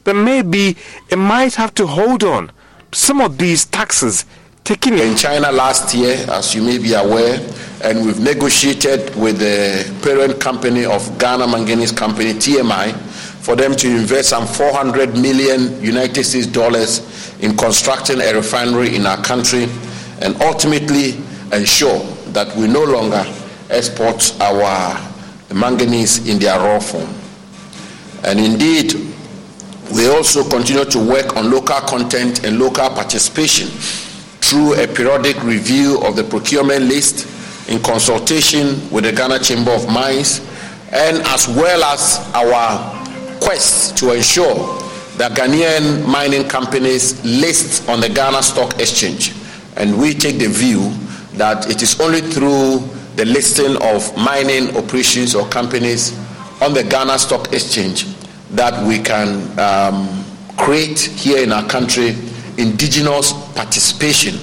But 0.05 0.17
maybe 0.17 0.77
it 1.11 1.17
might 1.17 1.55
have 1.55 1.75
to 1.75 1.87
hold 1.87 2.25
on 2.25 2.51
some 2.93 3.21
of 3.21 3.39
these 3.39 3.65
taxes 3.65 4.25
taken 4.65 4.95
in 4.95 5.15
China 5.15 5.53
last 5.53 5.95
year, 5.95 6.25
as 6.31 6.55
you 6.55 6.63
may 6.63 6.79
be 6.79 6.95
aware, 6.95 7.39
and 7.83 8.03
we've 8.07 8.19
negotiated 8.21 9.15
with 9.15 9.39
the 9.39 9.85
parent 10.03 10.41
company 10.41 10.87
of 10.87 11.19
Ghana 11.19 11.47
Manganese 11.47 11.93
Company, 11.93 12.33
TMI, 12.33 12.97
for 13.45 13.57
them 13.57 13.77
to 13.77 13.87
invest 13.87 14.31
some 14.31 14.47
400 14.47 15.19
million 15.19 15.83
United 15.83 16.25
States 16.25 16.47
dollars 16.47 17.37
in 17.41 17.55
constructing 17.59 18.23
a 18.23 18.33
refinery 18.33 18.97
in 18.97 19.05
our 19.05 19.23
country 19.23 19.65
and 20.23 20.35
ultimately 20.41 21.11
ensure 21.53 21.99
that 22.33 22.57
we 22.57 22.67
no 22.67 22.85
longer 22.85 23.23
export 23.69 24.35
our 24.41 24.99
manganese 25.55 26.27
in 26.27 26.39
their 26.39 26.59
raw 26.59 26.81
form. 26.81 27.13
And 28.25 28.41
indeed, 28.41 28.95
we 29.95 30.09
also 30.09 30.43
continue 30.49 30.87
to 30.87 30.99
work 30.99 31.37
on 31.37 31.51
local 31.51 31.81
content 31.81 32.47
and 32.47 32.59
local 32.59 32.89
participation 32.89 33.69
through 34.55 34.81
a 34.81 34.87
periodic 34.87 35.43
review 35.43 36.01
of 36.05 36.15
the 36.15 36.23
procurement 36.23 36.85
list 36.85 37.27
in 37.69 37.83
consultation 37.83 38.89
with 38.89 39.03
the 39.03 39.11
Ghana 39.11 39.41
Chamber 39.41 39.73
of 39.73 39.89
Mines 39.89 40.39
and 40.93 41.17
as 41.27 41.49
well 41.49 41.83
as 41.83 42.21
our 42.37 43.41
quest 43.41 43.97
to 43.99 44.13
ensure 44.15 44.55
that 45.19 45.33
Ghanaian 45.33 46.07
mining 46.07 46.47
companies 46.49 47.21
list 47.25 47.89
on 47.89 48.01
the 48.01 48.09
Ghana 48.09 48.45
Stock 48.45 48.79
Exchange. 48.79 49.33
And 49.77 49.99
we 50.01 50.15
take 50.15 50.39
the 50.39 50.47
view 50.47 50.89
that 51.37 51.69
it 51.69 51.83
is 51.83 52.01
only 52.01 52.21
through 52.21 52.79
the 53.17 53.25
listing 53.25 53.75
of 53.83 54.17
mining 54.17 54.77
operations 54.77 55.35
or 55.35 55.49
companies 55.49 56.17
on 56.63 56.75
the 56.75 56.85
Ghana 56.85 57.19
Stock 57.19 57.53
Exchange 57.53 58.07
that 58.51 58.87
we 58.87 59.01
can 59.01 59.59
um, 59.59 60.25
create 60.57 61.01
here 61.01 61.43
in 61.43 61.51
our 61.51 61.67
country 61.69 62.15
indigenous 62.57 63.33
participation 63.55 64.39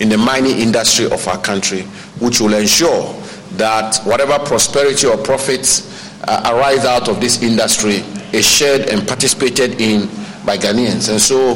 in 0.00 0.08
the 0.08 0.18
mining 0.18 0.58
industry 0.58 1.06
of 1.06 1.26
our 1.28 1.38
country, 1.38 1.82
which 2.20 2.40
will 2.40 2.54
ensure 2.54 3.12
that 3.52 3.96
whatever 4.04 4.38
prosperity 4.44 5.06
or 5.06 5.16
profits 5.16 5.92
uh, 6.28 6.52
arise 6.54 6.84
out 6.84 7.08
of 7.08 7.20
this 7.20 7.42
industry 7.42 8.02
is 8.32 8.46
shared 8.46 8.82
and 8.90 9.06
participated 9.06 9.80
in 9.80 10.08
by 10.44 10.56
Ghanaians. 10.56 11.10
And 11.10 11.20
so 11.20 11.54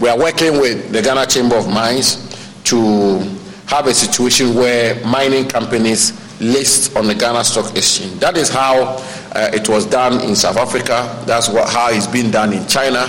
we 0.00 0.08
are 0.08 0.18
working 0.18 0.60
with 0.60 0.92
the 0.92 1.00
Ghana 1.02 1.26
Chamber 1.26 1.56
of 1.56 1.68
Mines 1.68 2.22
to 2.64 3.18
have 3.66 3.86
a 3.86 3.94
situation 3.94 4.54
where 4.54 5.02
mining 5.06 5.48
companies 5.48 6.12
list 6.40 6.96
on 6.96 7.06
the 7.06 7.14
Ghana 7.14 7.44
Stock 7.44 7.74
Exchange. 7.76 8.20
That 8.20 8.36
is 8.36 8.48
how 8.48 8.96
uh, 9.32 9.50
it 9.52 9.68
was 9.68 9.86
done 9.86 10.20
in 10.20 10.36
South 10.36 10.56
Africa. 10.56 11.22
That's 11.26 11.48
what, 11.48 11.68
how 11.68 11.90
it's 11.90 12.06
been 12.06 12.30
done 12.30 12.52
in 12.52 12.66
China. 12.66 13.06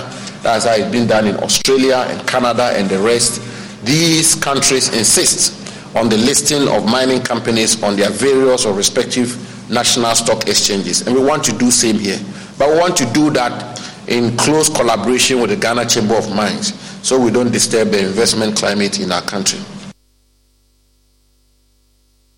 That's 0.48 0.64
how 0.64 0.72
it's 0.72 0.90
been 0.90 1.06
done 1.06 1.26
in 1.26 1.36
Australia 1.36 2.06
and 2.08 2.26
Canada 2.26 2.72
and 2.74 2.88
the 2.88 2.98
rest. 2.98 3.42
These 3.84 4.34
countries 4.34 4.88
insist 4.96 5.94
on 5.94 6.08
the 6.08 6.16
listing 6.16 6.66
of 6.68 6.86
mining 6.86 7.20
companies 7.20 7.82
on 7.82 7.96
their 7.96 8.08
various 8.08 8.64
or 8.64 8.72
respective 8.72 9.36
national 9.70 10.14
stock 10.14 10.48
exchanges. 10.48 11.06
And 11.06 11.14
we 11.14 11.22
want 11.22 11.44
to 11.44 11.52
do 11.58 11.70
same 11.70 11.98
here. 11.98 12.18
But 12.58 12.70
we 12.70 12.78
want 12.78 12.96
to 12.96 13.04
do 13.12 13.28
that 13.32 13.78
in 14.08 14.38
close 14.38 14.70
collaboration 14.70 15.38
with 15.42 15.50
the 15.50 15.56
Ghana 15.56 15.84
Chamber 15.84 16.16
of 16.16 16.34
Mines 16.34 16.72
so 17.06 17.20
we 17.20 17.30
don't 17.30 17.52
disturb 17.52 17.90
the 17.90 17.98
investment 17.98 18.56
climate 18.56 19.00
in 19.00 19.12
our 19.12 19.20
country. 19.20 19.60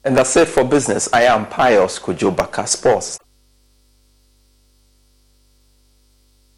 And 0.03 0.17
that's 0.17 0.37
it 0.37 0.49
for 0.49 0.65
business. 0.65 1.09
I 1.13 1.23
am 1.23 1.47
Pius 1.47 2.01
Kujobaka 2.01 2.67
Sports. 2.67 3.21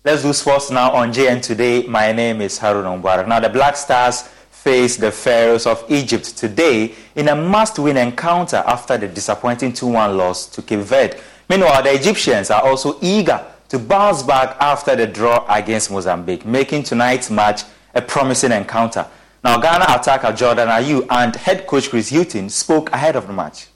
Let's 0.05 0.23
do 0.23 0.33
sports 0.33 0.69
now 0.73 0.91
on 0.91 1.13
JN 1.13 1.41
Today. 1.41 1.87
My 1.87 2.11
name 2.11 2.41
is 2.41 2.59
Harun 2.59 2.87
Mubarak. 2.87 3.29
Now, 3.29 3.39
the 3.39 3.49
Black 3.49 3.77
Stars 3.77 4.23
face 4.51 4.97
the 4.97 5.13
Pharaohs 5.13 5.65
of 5.65 5.85
Egypt 5.89 6.37
today 6.37 6.93
in 7.15 7.29
a 7.29 7.37
must-win 7.37 7.97
encounter 7.97 8.65
after 8.67 8.99
the 8.99 9.07
disappointing 9.07 9.71
2-1 9.71 10.17
loss 10.17 10.47
to 10.47 10.61
Cape 10.61 10.81
Verde. 10.81 11.19
Meanwhile, 11.49 11.85
the 11.85 11.95
Egyptians 11.95 12.51
are 12.51 12.63
also 12.63 12.99
eager 13.01 13.47
to 13.69 13.79
bounce 13.79 14.25
back 14.25 14.57
after 14.59 14.97
the 14.97 15.07
draw 15.07 15.47
against 15.49 15.89
Mozambique, 15.93 16.45
making 16.45 16.83
tonight's 16.83 17.31
match 17.31 17.63
a 17.95 18.03
promising 18.03 18.51
encounter. 18.51 19.07
Now, 19.45 19.61
Ghana 19.61 19.85
attacker 19.89 20.33
Jordan 20.33 20.67
Ayew 20.67 21.07
and 21.11 21.37
head 21.37 21.65
coach 21.69 21.91
Chris 21.91 22.11
Hughton 22.11 22.49
spoke 22.49 22.91
ahead 22.91 23.15
of 23.15 23.29
the 23.29 23.33
match. 23.33 23.69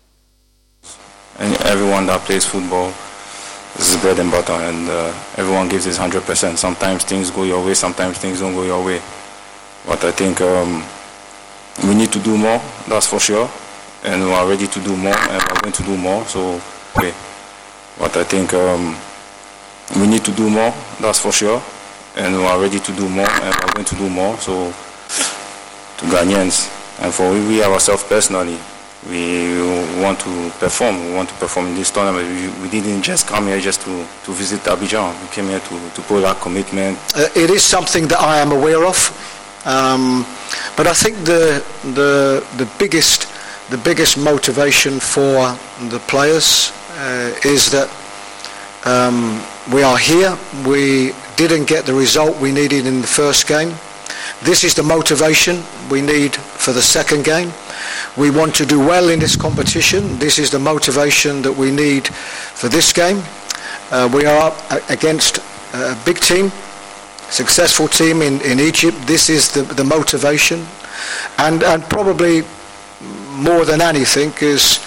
And 1.39 1.55
everyone 1.63 2.07
that 2.07 2.23
plays 2.23 2.45
football, 2.45 2.93
this 3.77 3.95
is 3.95 4.01
bread 4.01 4.19
and 4.19 4.31
butter, 4.31 4.53
and 4.53 4.89
uh, 4.89 5.13
everyone 5.37 5.69
gives 5.69 5.85
his 5.85 5.99
100%. 5.99 6.57
Sometimes 6.57 7.05
things 7.05 7.31
go 7.31 7.45
your 7.45 7.65
way, 7.65 7.75
sometimes 7.75 8.19
things 8.19 8.41
don't 8.41 8.55
go 8.55 8.63
your 8.65 8.83
way. 8.83 9.01
But 9.87 10.03
I 10.03 10.13
think 10.13 10.41
um, 10.41 10.83
we 11.87 11.95
need 11.95 12.11
to 12.13 12.19
do 12.21 12.39
more, 12.39 12.59
that's 12.89 13.07
for 13.07 13.21
sure. 13.21 13.51
And 14.05 14.25
we 14.25 14.33
are 14.33 14.49
ready 14.49 14.67
to 14.67 14.81
do 14.81 14.97
more, 14.97 15.17
and 15.17 15.43
we're 15.43 15.61
going 15.61 15.75
to 15.75 15.83
do 15.83 15.97
more. 15.97 16.25
So, 16.25 16.61
okay. 16.97 17.13
But 17.99 18.17
I 18.17 18.25
think 18.25 18.55
um, 18.55 18.97
we 20.01 20.07
need 20.07 20.25
to 20.25 20.33
do 20.33 20.49
more, 20.49 20.73
that's 21.01 21.19
for 21.19 21.33
sure. 21.33 21.63
And 22.17 22.35
we 22.35 22.45
are 22.45 22.59
ready 22.59 22.79
to 22.81 22.93
do 22.93 23.09
more, 23.09 23.29
and 23.29 23.55
we're 23.55 23.73
going 23.75 23.85
to 23.85 23.95
do 23.97 24.09
more. 24.09 24.39
So, 24.39 24.71
to 24.71 26.05
Ghanaians, 26.07 26.73
and 27.03 27.13
for 27.13 27.31
we 27.31 27.63
ourselves 27.63 28.05
personally, 28.05 28.59
we 29.09 29.63
want 30.01 30.19
to 30.21 30.51
perform. 30.59 31.07
We 31.07 31.15
want 31.15 31.29
to 31.29 31.35
perform 31.37 31.67
in 31.67 31.75
this 31.75 31.91
tournament. 31.91 32.27
We, 32.29 32.63
we, 32.63 32.69
didn't 32.69 33.03
just 33.03 33.27
come 33.27 33.47
here 33.47 33.61
just 33.61 33.83
to, 33.83 34.07
to 34.25 34.33
visit 34.33 34.61
Abidjan. 34.63 35.21
We 35.23 35.29
came 35.29 35.47
here 35.47 35.61
to, 35.61 35.91
to 35.91 36.03
put 36.03 36.25
our 36.25 36.35
commitment. 36.35 36.99
Uh, 37.15 37.29
it 37.35 37.51
is 37.51 37.63
something 37.63 38.09
that 38.09 38.21
I 38.21 38.39
am 38.39 38.53
aware 38.53 38.85
of, 38.85 38.97
um, 39.65 40.27
but 40.77 40.87
I 40.87 40.95
think 40.95 41.17
the 41.25 41.65
the 41.95 42.45
the 42.57 42.69
biggest 42.79 43.29
the 43.71 43.79
biggest 43.79 44.17
motivation 44.19 45.01
for 45.01 45.57
the 45.89 46.01
players 46.07 46.73
uh, 46.99 47.35
is 47.45 47.71
that 47.71 47.89
um, 48.85 49.43
we 49.73 49.83
are 49.83 49.99
here. 49.99 50.37
We 50.67 51.13
didn't 51.37 51.67
get 51.67 51.85
the 51.87 51.95
result 51.95 52.41
we 52.41 52.53
needed 52.53 52.87
in 52.87 53.01
the 53.01 53.07
first 53.07 53.47
game. 53.47 53.75
This 54.43 54.65
is 54.65 54.75
the 54.75 54.83
motivation 54.83 55.63
we 55.91 56.01
need 56.01 56.35
for 56.35 56.73
the 56.73 56.83
second 56.83 57.25
game. 57.25 57.53
We 58.17 58.31
want 58.31 58.55
to 58.57 58.67
do 58.67 58.79
well 58.79 59.09
in 59.09 59.19
this 59.19 59.37
competition. 59.37 60.19
This 60.19 60.39
is 60.39 60.51
the 60.51 60.59
motivation 60.59 61.43
that 61.43 61.53
we 61.53 61.71
need 61.71 62.09
for 62.09 62.69
this 62.69 62.93
game. 62.93 63.23
Uh, 63.91 64.09
we 64.13 64.27
are 64.27 64.39
up 64.39 64.91
against 64.91 65.39
a 65.75 65.97
big 66.05 66.21
team, 66.21 66.51
successful 67.31 67.89
team 67.89 68.23
in, 68.23 68.41
in 68.43 68.61
Egypt. 68.61 68.97
This 69.07 69.29
is 69.29 69.53
the, 69.53 69.63
the 69.63 69.85
motivation. 69.85 70.67
And, 71.39 71.63
and 71.63 71.83
probably 71.85 72.43
more 73.33 73.65
than 73.65 73.81
anything 73.81 74.33
is 74.41 74.85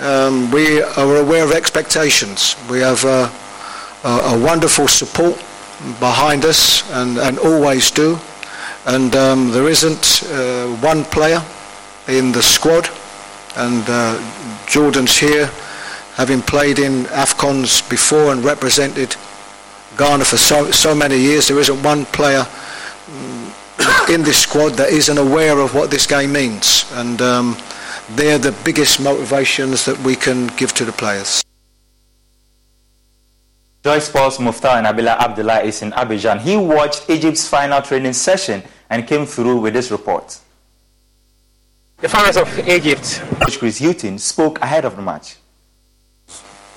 um, 0.00 0.50
we 0.50 0.82
are 0.82 1.16
aware 1.16 1.44
of 1.44 1.52
expectations. 1.52 2.56
We 2.68 2.80
have 2.80 3.04
a, 3.04 3.30
a, 4.04 4.34
a 4.34 4.44
wonderful 4.44 4.88
support 4.88 5.36
behind 5.98 6.44
us 6.44 6.88
and, 6.92 7.18
and 7.18 7.38
always 7.38 7.90
do 7.90 8.18
and 8.86 9.14
um, 9.14 9.50
there 9.50 9.68
isn't 9.68 10.22
uh, 10.24 10.66
one 10.76 11.04
player 11.04 11.42
in 12.08 12.32
the 12.32 12.42
squad. 12.42 12.88
And 13.56 13.84
uh, 13.86 14.66
Jordan's 14.66 15.18
here 15.18 15.46
having 16.14 16.42
played 16.42 16.78
in 16.78 17.04
AFCONs 17.04 17.88
before 17.88 18.32
and 18.32 18.44
represented 18.44 19.16
Ghana 19.96 20.24
for 20.24 20.36
so, 20.36 20.70
so 20.70 20.94
many 20.94 21.16
years. 21.16 21.48
There 21.48 21.58
isn't 21.58 21.82
one 21.82 22.06
player 22.06 22.42
mm, 22.42 24.08
in 24.14 24.22
this 24.22 24.38
squad 24.38 24.70
that 24.72 24.90
isn't 24.90 25.18
aware 25.18 25.58
of 25.58 25.74
what 25.74 25.90
this 25.90 26.06
game 26.06 26.32
means. 26.32 26.90
And 26.94 27.20
um, 27.22 27.56
they're 28.10 28.38
the 28.38 28.56
biggest 28.64 29.00
motivations 29.00 29.84
that 29.84 29.98
we 30.00 30.16
can 30.16 30.48
give 30.56 30.72
to 30.74 30.84
the 30.84 30.92
players. 30.92 31.42
Joy 33.82 33.98
Sports 33.98 34.38
Muftar 34.38 34.80
Nabila 34.80 35.18
Abdullah 35.18 35.60
is 35.62 35.82
in 35.82 35.90
Abidjan. 35.90 36.40
He 36.40 36.56
watched 36.56 37.10
Egypt's 37.10 37.48
final 37.48 37.82
training 37.82 38.12
session 38.12 38.62
and 38.88 39.06
came 39.08 39.26
through 39.26 39.56
with 39.60 39.74
this 39.74 39.90
report. 39.90 40.38
The 41.98 42.08
fans 42.08 42.36
of 42.36 42.46
Egypt. 42.68 43.20
Coach 43.40 43.58
Chris 43.58 43.80
Hughton 43.80 44.18
spoke 44.18 44.60
ahead 44.60 44.84
of 44.84 44.94
the 44.94 45.02
match. 45.02 45.36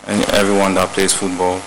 And 0.08 0.24
everyone 0.32 0.74
that 0.76 0.90
plays 0.90 1.14
football, 1.14 1.62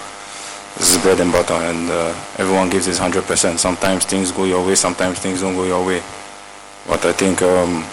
This 0.77 0.95
is 0.95 1.03
bread 1.03 1.19
and 1.19 1.33
butter, 1.33 1.55
and 1.55 1.91
uh, 1.91 2.15
everyone 2.39 2.71
gives 2.71 2.87
his 2.87 3.01
100%. 3.01 3.59
Sometimes 3.59 4.05
things 4.05 4.31
go 4.31 4.45
your 4.45 4.65
way, 4.65 4.77
sometimes 4.77 5.19
things 5.19 5.41
don't 5.41 5.55
go 5.57 5.65
your 5.65 5.85
way. 5.85 6.01
But 6.87 7.05
I 7.05 7.13
think 7.13 7.43
um, 7.43 7.85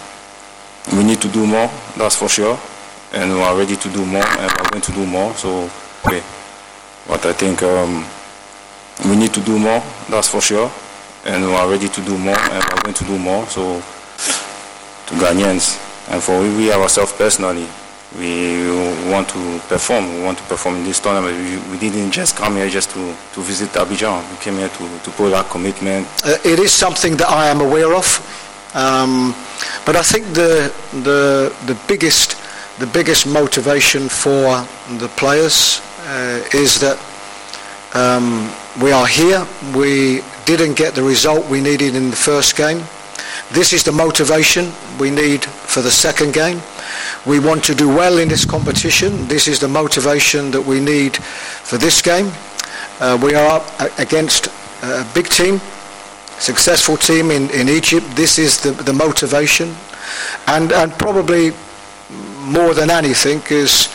we 0.96 1.02
need 1.02 1.20
to 1.20 1.28
do 1.28 1.46
more, 1.46 1.68
that's 1.96 2.14
for 2.16 2.28
sure. 2.28 2.56
And 3.12 3.32
we 3.32 3.40
are 3.40 3.56
ready 3.56 3.74
to 3.76 3.88
do 3.88 4.04
more, 4.06 4.24
and 4.24 4.52
we're 4.52 4.70
going 4.70 4.82
to 4.82 4.92
do 4.92 5.04
more. 5.04 5.34
So, 5.34 5.68
okay. 6.06 6.22
But 7.08 7.24
I 7.24 7.32
think 7.32 7.62
um, 7.62 8.04
we 9.08 9.16
need 9.16 9.32
to 9.34 9.40
do 9.40 9.58
more, 9.58 9.82
that's 10.08 10.28
for 10.28 10.40
sure. 10.40 10.70
And 11.24 11.44
we 11.44 11.52
are 11.52 11.68
ready 11.68 11.88
to 11.88 12.00
do 12.02 12.16
more, 12.18 12.38
and 12.38 12.64
we're 12.64 12.82
going 12.82 12.94
to 12.94 13.04
do 13.04 13.18
more. 13.18 13.46
So, 13.46 13.80
to 15.06 15.14
Ghanaians, 15.14 15.78
and 16.10 16.22
for 16.22 16.40
we 16.40 16.72
ourselves 16.72 17.12
personally, 17.12 17.66
we 18.18 18.70
want 19.10 19.28
to 19.30 19.60
perform. 19.68 20.14
We 20.14 20.22
want 20.22 20.38
to 20.38 20.44
perform 20.44 20.76
in 20.76 20.84
this 20.84 21.00
tournament. 21.00 21.36
We, 21.36 21.72
we, 21.72 21.78
didn't 21.78 22.12
just 22.12 22.36
come 22.36 22.56
here 22.56 22.68
just 22.68 22.90
to, 22.90 23.14
to 23.34 23.40
visit 23.40 23.70
Abidjan. 23.70 24.28
We 24.30 24.36
came 24.38 24.54
here 24.54 24.68
to, 24.68 24.98
to 25.00 25.10
put 25.10 25.32
our 25.32 25.44
commitment. 25.44 26.06
Uh, 26.24 26.36
it 26.44 26.58
is 26.58 26.72
something 26.72 27.16
that 27.16 27.28
I 27.28 27.48
am 27.48 27.60
aware 27.60 27.94
of, 27.94 28.06
um, 28.74 29.34
but 29.84 29.96
I 29.96 30.02
think 30.02 30.26
the 30.34 30.72
the 31.02 31.54
the 31.66 31.78
biggest 31.88 32.36
the 32.78 32.86
biggest 32.86 33.26
motivation 33.26 34.08
for 34.08 34.64
the 34.98 35.08
players 35.16 35.80
is 36.54 36.78
that 36.80 36.98
um, 37.94 38.52
we 38.82 38.92
are 38.92 39.06
here. 39.06 39.46
We 39.74 40.22
didn't 40.44 40.76
get 40.76 40.94
the 40.94 41.02
result 41.02 41.48
we 41.48 41.60
needed 41.60 41.94
in 41.94 42.10
the 42.10 42.16
first 42.16 42.56
game. 42.56 42.82
This 43.52 43.72
is 43.72 43.82
the 43.82 43.92
motivation 43.92 44.72
we 44.98 45.10
need 45.10 45.44
for 45.44 45.82
the 45.82 45.90
second 45.90 46.34
game. 46.34 46.60
We 47.24 47.40
want 47.40 47.64
to 47.64 47.74
do 47.74 47.88
well 47.88 48.18
in 48.18 48.28
this 48.28 48.44
competition. 48.44 49.26
This 49.28 49.48
is 49.48 49.60
the 49.60 49.68
motivation 49.68 50.50
that 50.52 50.62
we 50.62 50.80
need 50.80 51.16
for 51.16 51.78
this 51.78 52.02
game. 52.02 52.30
Uh, 53.00 53.18
we 53.22 53.34
are 53.34 53.60
up 53.60 53.98
against 53.98 54.48
a 54.82 55.06
big 55.14 55.28
team, 55.28 55.60
successful 56.38 56.96
team 56.96 57.30
in, 57.30 57.50
in 57.50 57.68
Egypt. 57.68 58.06
This 58.14 58.38
is 58.38 58.60
the, 58.60 58.70
the 58.70 58.92
motivation. 58.92 59.74
And, 60.46 60.72
and 60.72 60.92
probably 60.92 61.52
more 62.42 62.74
than 62.74 62.90
anything 62.90 63.42
is 63.50 63.88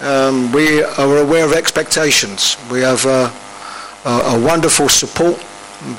um, 0.00 0.52
we 0.52 0.82
are 0.82 1.18
aware 1.18 1.44
of 1.44 1.52
expectations. 1.52 2.56
We 2.70 2.80
have 2.80 3.04
a, 3.06 3.32
a, 4.04 4.36
a 4.36 4.40
wonderful 4.40 4.88
support 4.88 5.36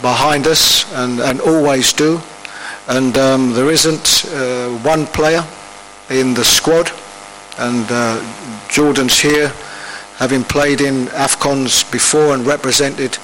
behind 0.02 0.48
us 0.48 0.92
and, 0.94 1.20
and 1.20 1.40
always 1.42 1.94
do. 1.94 2.20
And 2.88 3.18
um, 3.18 3.54
there 3.54 3.72
isn't 3.72 4.26
uh, 4.32 4.70
one 4.80 5.08
player 5.08 5.44
in 6.10 6.34
the 6.34 6.46
squad, 6.46 6.92
and 7.58 7.86
uh, 7.90 8.68
Jordan's 8.70 9.20
here, 9.20 9.52
having 10.18 10.44
played 10.44 10.82
in 10.82 11.08
AFCONs 11.08 11.92
before 11.92 12.36
and 12.36 12.46
represented 12.46 13.18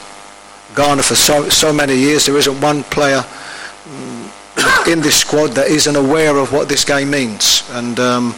Ghana 0.76 1.04
for 1.04 1.16
so, 1.16 1.48
so 1.50 1.72
many 1.72 1.96
years. 1.96 2.26
There 2.26 2.38
isn't 2.38 2.60
one 2.60 2.84
player 2.86 3.22
mm, 3.22 4.88
in 4.92 5.02
this 5.02 5.18
squad 5.18 5.52
that 5.52 5.68
isn't 5.68 5.96
aware 5.96 6.38
of 6.38 6.52
what 6.52 6.68
this 6.68 6.84
game 6.84 7.12
means, 7.12 7.70
and 7.72 8.00
um, 8.00 8.36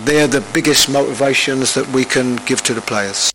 they're 0.00 0.26
the 0.26 0.40
biggest 0.52 0.88
motivations 0.90 1.74
that 1.74 1.86
we 1.88 2.04
can 2.04 2.36
give 2.46 2.62
to 2.62 2.74
the 2.74 2.80
players. 2.80 3.32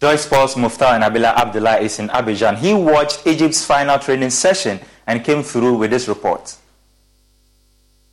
Joy 0.00 0.16
Sports 0.16 0.54
Muftar 0.54 0.98
Nabila 0.98 1.36
Abdullah 1.36 1.78
is 1.78 1.98
in 1.98 2.08
Abidjan. 2.08 2.56
He 2.56 2.72
watched 2.72 3.26
Egypt's 3.26 3.64
final 3.64 3.98
training 3.98 4.30
session 4.30 4.80
and 5.06 5.22
came 5.22 5.42
through 5.42 5.74
with 5.76 5.90
this 5.90 6.08
report. 6.08 6.56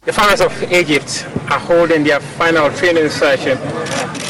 The 0.01 0.14
Pharaohs 0.14 0.41
of 0.41 0.72
Egypt 0.72 1.26
are 1.49 1.60
holding 1.60 2.03
their 2.03 2.20
final 2.20 2.70
training 2.72 3.10
session 3.10 3.58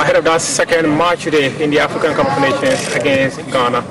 ahead 0.01 0.15
of 0.15 0.23
that 0.25 0.41
second 0.41 0.88
match 0.97 1.25
day 1.25 1.63
in 1.63 1.69
the 1.69 1.80
African 1.80 2.13
Cup 2.13 2.28
of 2.28 2.41
Nations 2.41 2.95
against 2.95 3.38
Ghana. 3.51 3.82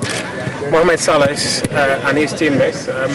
Mohamed 0.71 0.99
Salah 0.99 1.27
uh, 1.31 2.01
and 2.07 2.17
his 2.17 2.33
teammates 2.33 2.87
um, 2.89 3.09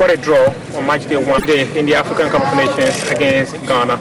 got 0.00 0.08
a 0.08 0.16
draw 0.16 0.46
on 0.78 0.86
match 0.86 1.06
day 1.06 1.22
one 1.22 1.42
day 1.42 1.78
in 1.78 1.84
the 1.84 1.94
African 1.94 2.30
Cup 2.30 2.40
of 2.40 2.56
Nations 2.56 3.10
against 3.10 3.52
Ghana. 3.66 3.98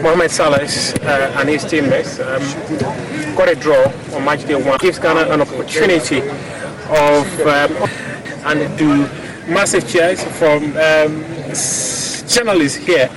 Mohamed 0.00 0.30
Salah 0.30 0.60
uh, 0.60 1.40
and 1.40 1.48
his 1.48 1.64
teammates 1.64 2.20
um, 2.20 2.40
got 3.34 3.48
a 3.48 3.56
draw 3.56 3.92
on 4.14 4.24
match 4.24 4.46
day 4.46 4.54
one. 4.54 4.78
Gives 4.78 5.00
Ghana 5.00 5.32
an 5.34 5.40
opportunity 5.40 6.20
of 6.20 7.26
um, 7.40 7.90
and 8.46 8.78
do 8.78 8.98
massive 9.52 9.88
cheers 9.88 10.22
from 10.38 10.62
um, 10.76 11.24
journalist 12.30 12.76
here 12.76 13.10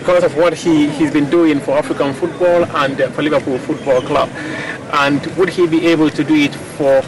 because 0.00 0.24
of 0.24 0.36
what 0.36 0.52
he, 0.52 0.90
he's 0.90 1.10
been 1.10 1.30
doing 1.30 1.58
for 1.58 1.78
African 1.78 2.12
football 2.12 2.64
and 2.64 3.00
uh, 3.00 3.08
for 3.12 3.22
Liverpool 3.22 3.56
Football 3.60 4.02
Club. 4.02 4.28
And 4.92 5.24
would 5.38 5.48
he 5.48 5.66
be 5.66 5.86
able 5.86 6.10
to 6.10 6.22
do 6.22 6.34
it 6.34 6.54
for 6.54 7.02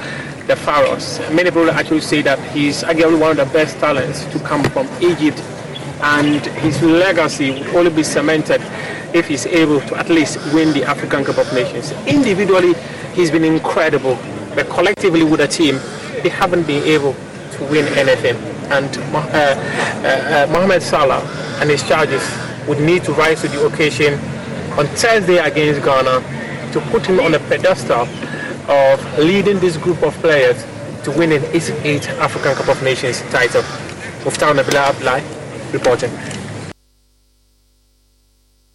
the 0.49 0.57
Pharaohs? 0.57 1.21
Many 1.31 1.51
people 1.51 1.71
actually 1.71 2.01
say 2.01 2.23
that 2.23 2.39
he's 2.51 2.83
again 2.83 3.21
one 3.21 3.33
of 3.33 3.37
the 3.37 3.53
best 3.53 3.79
talents 3.79 4.25
to 4.33 4.41
come 4.41 4.65
from 4.65 4.89
Egypt 5.01 5.39
and 6.01 6.45
his 6.65 6.83
legacy 6.83 7.51
will 7.51 7.79
only 7.79 7.91
be 7.91 8.03
cemented 8.03 8.61
if 9.15 9.29
he's 9.29 9.47
able 9.47 9.81
to 9.83 9.97
at 9.97 10.09
least 10.09 10.39
win 10.55 10.73
the 10.73 10.85
African 10.85 11.25
Cup 11.25 11.39
of 11.39 11.53
Nations. 11.53 11.93
Individually, 12.07 12.75
he's 13.15 13.31
been 13.31 13.45
incredible, 13.45 14.19
but 14.55 14.69
collectively 14.69 15.23
with 15.23 15.41
a 15.41 15.49
team, 15.49 15.77
they 16.23 16.29
haven't 16.29 16.67
been 16.67 16.83
able 16.85 17.15
to 17.53 17.65
win 17.65 17.87
anything. 17.99 18.37
And 18.71 18.97
uh, 19.15 19.19
uh, 19.19 20.47
uh, 20.49 20.53
Mohamed 20.53 20.83
Salah 20.83 21.21
and 21.61 21.69
his 21.71 21.87
charges 21.87 22.23
would 22.67 22.81
need 22.81 23.05
to 23.05 23.13
rise 23.13 23.41
to 23.43 23.49
the 23.49 23.67
occasion 23.67 24.15
on 24.79 24.87
Thursday 24.89 25.39
against 25.39 25.85
Ghana 25.85 26.73
to 26.73 26.81
put 26.93 27.07
him 27.07 27.21
on 27.21 27.35
a 27.35 27.39
pedestal 27.39 28.07
of 28.69 29.19
leading 29.19 29.59
this 29.59 29.77
group 29.77 30.03
of 30.03 30.15
players 30.17 30.65
to 31.05 31.11
winning 31.11 31.43
its 31.55 31.71
eighth 31.71 32.09
African 32.21 32.55
Cup 32.55 32.69
of 32.69 32.83
Nations 32.83 33.23
title. 33.31 33.63
Muftar 34.25 34.55
Nabila 34.55 34.91
Abdullah 34.91 35.23
reporting. 35.73 36.38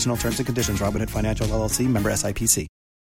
additional 0.00 0.16
terms 0.16 0.38
and 0.38 0.46
conditions. 0.46 0.80
Robinhood 0.80 1.10
Financial 1.10 1.46
LLC 1.46 1.86
member 1.86 2.10
SIPC. 2.10 2.66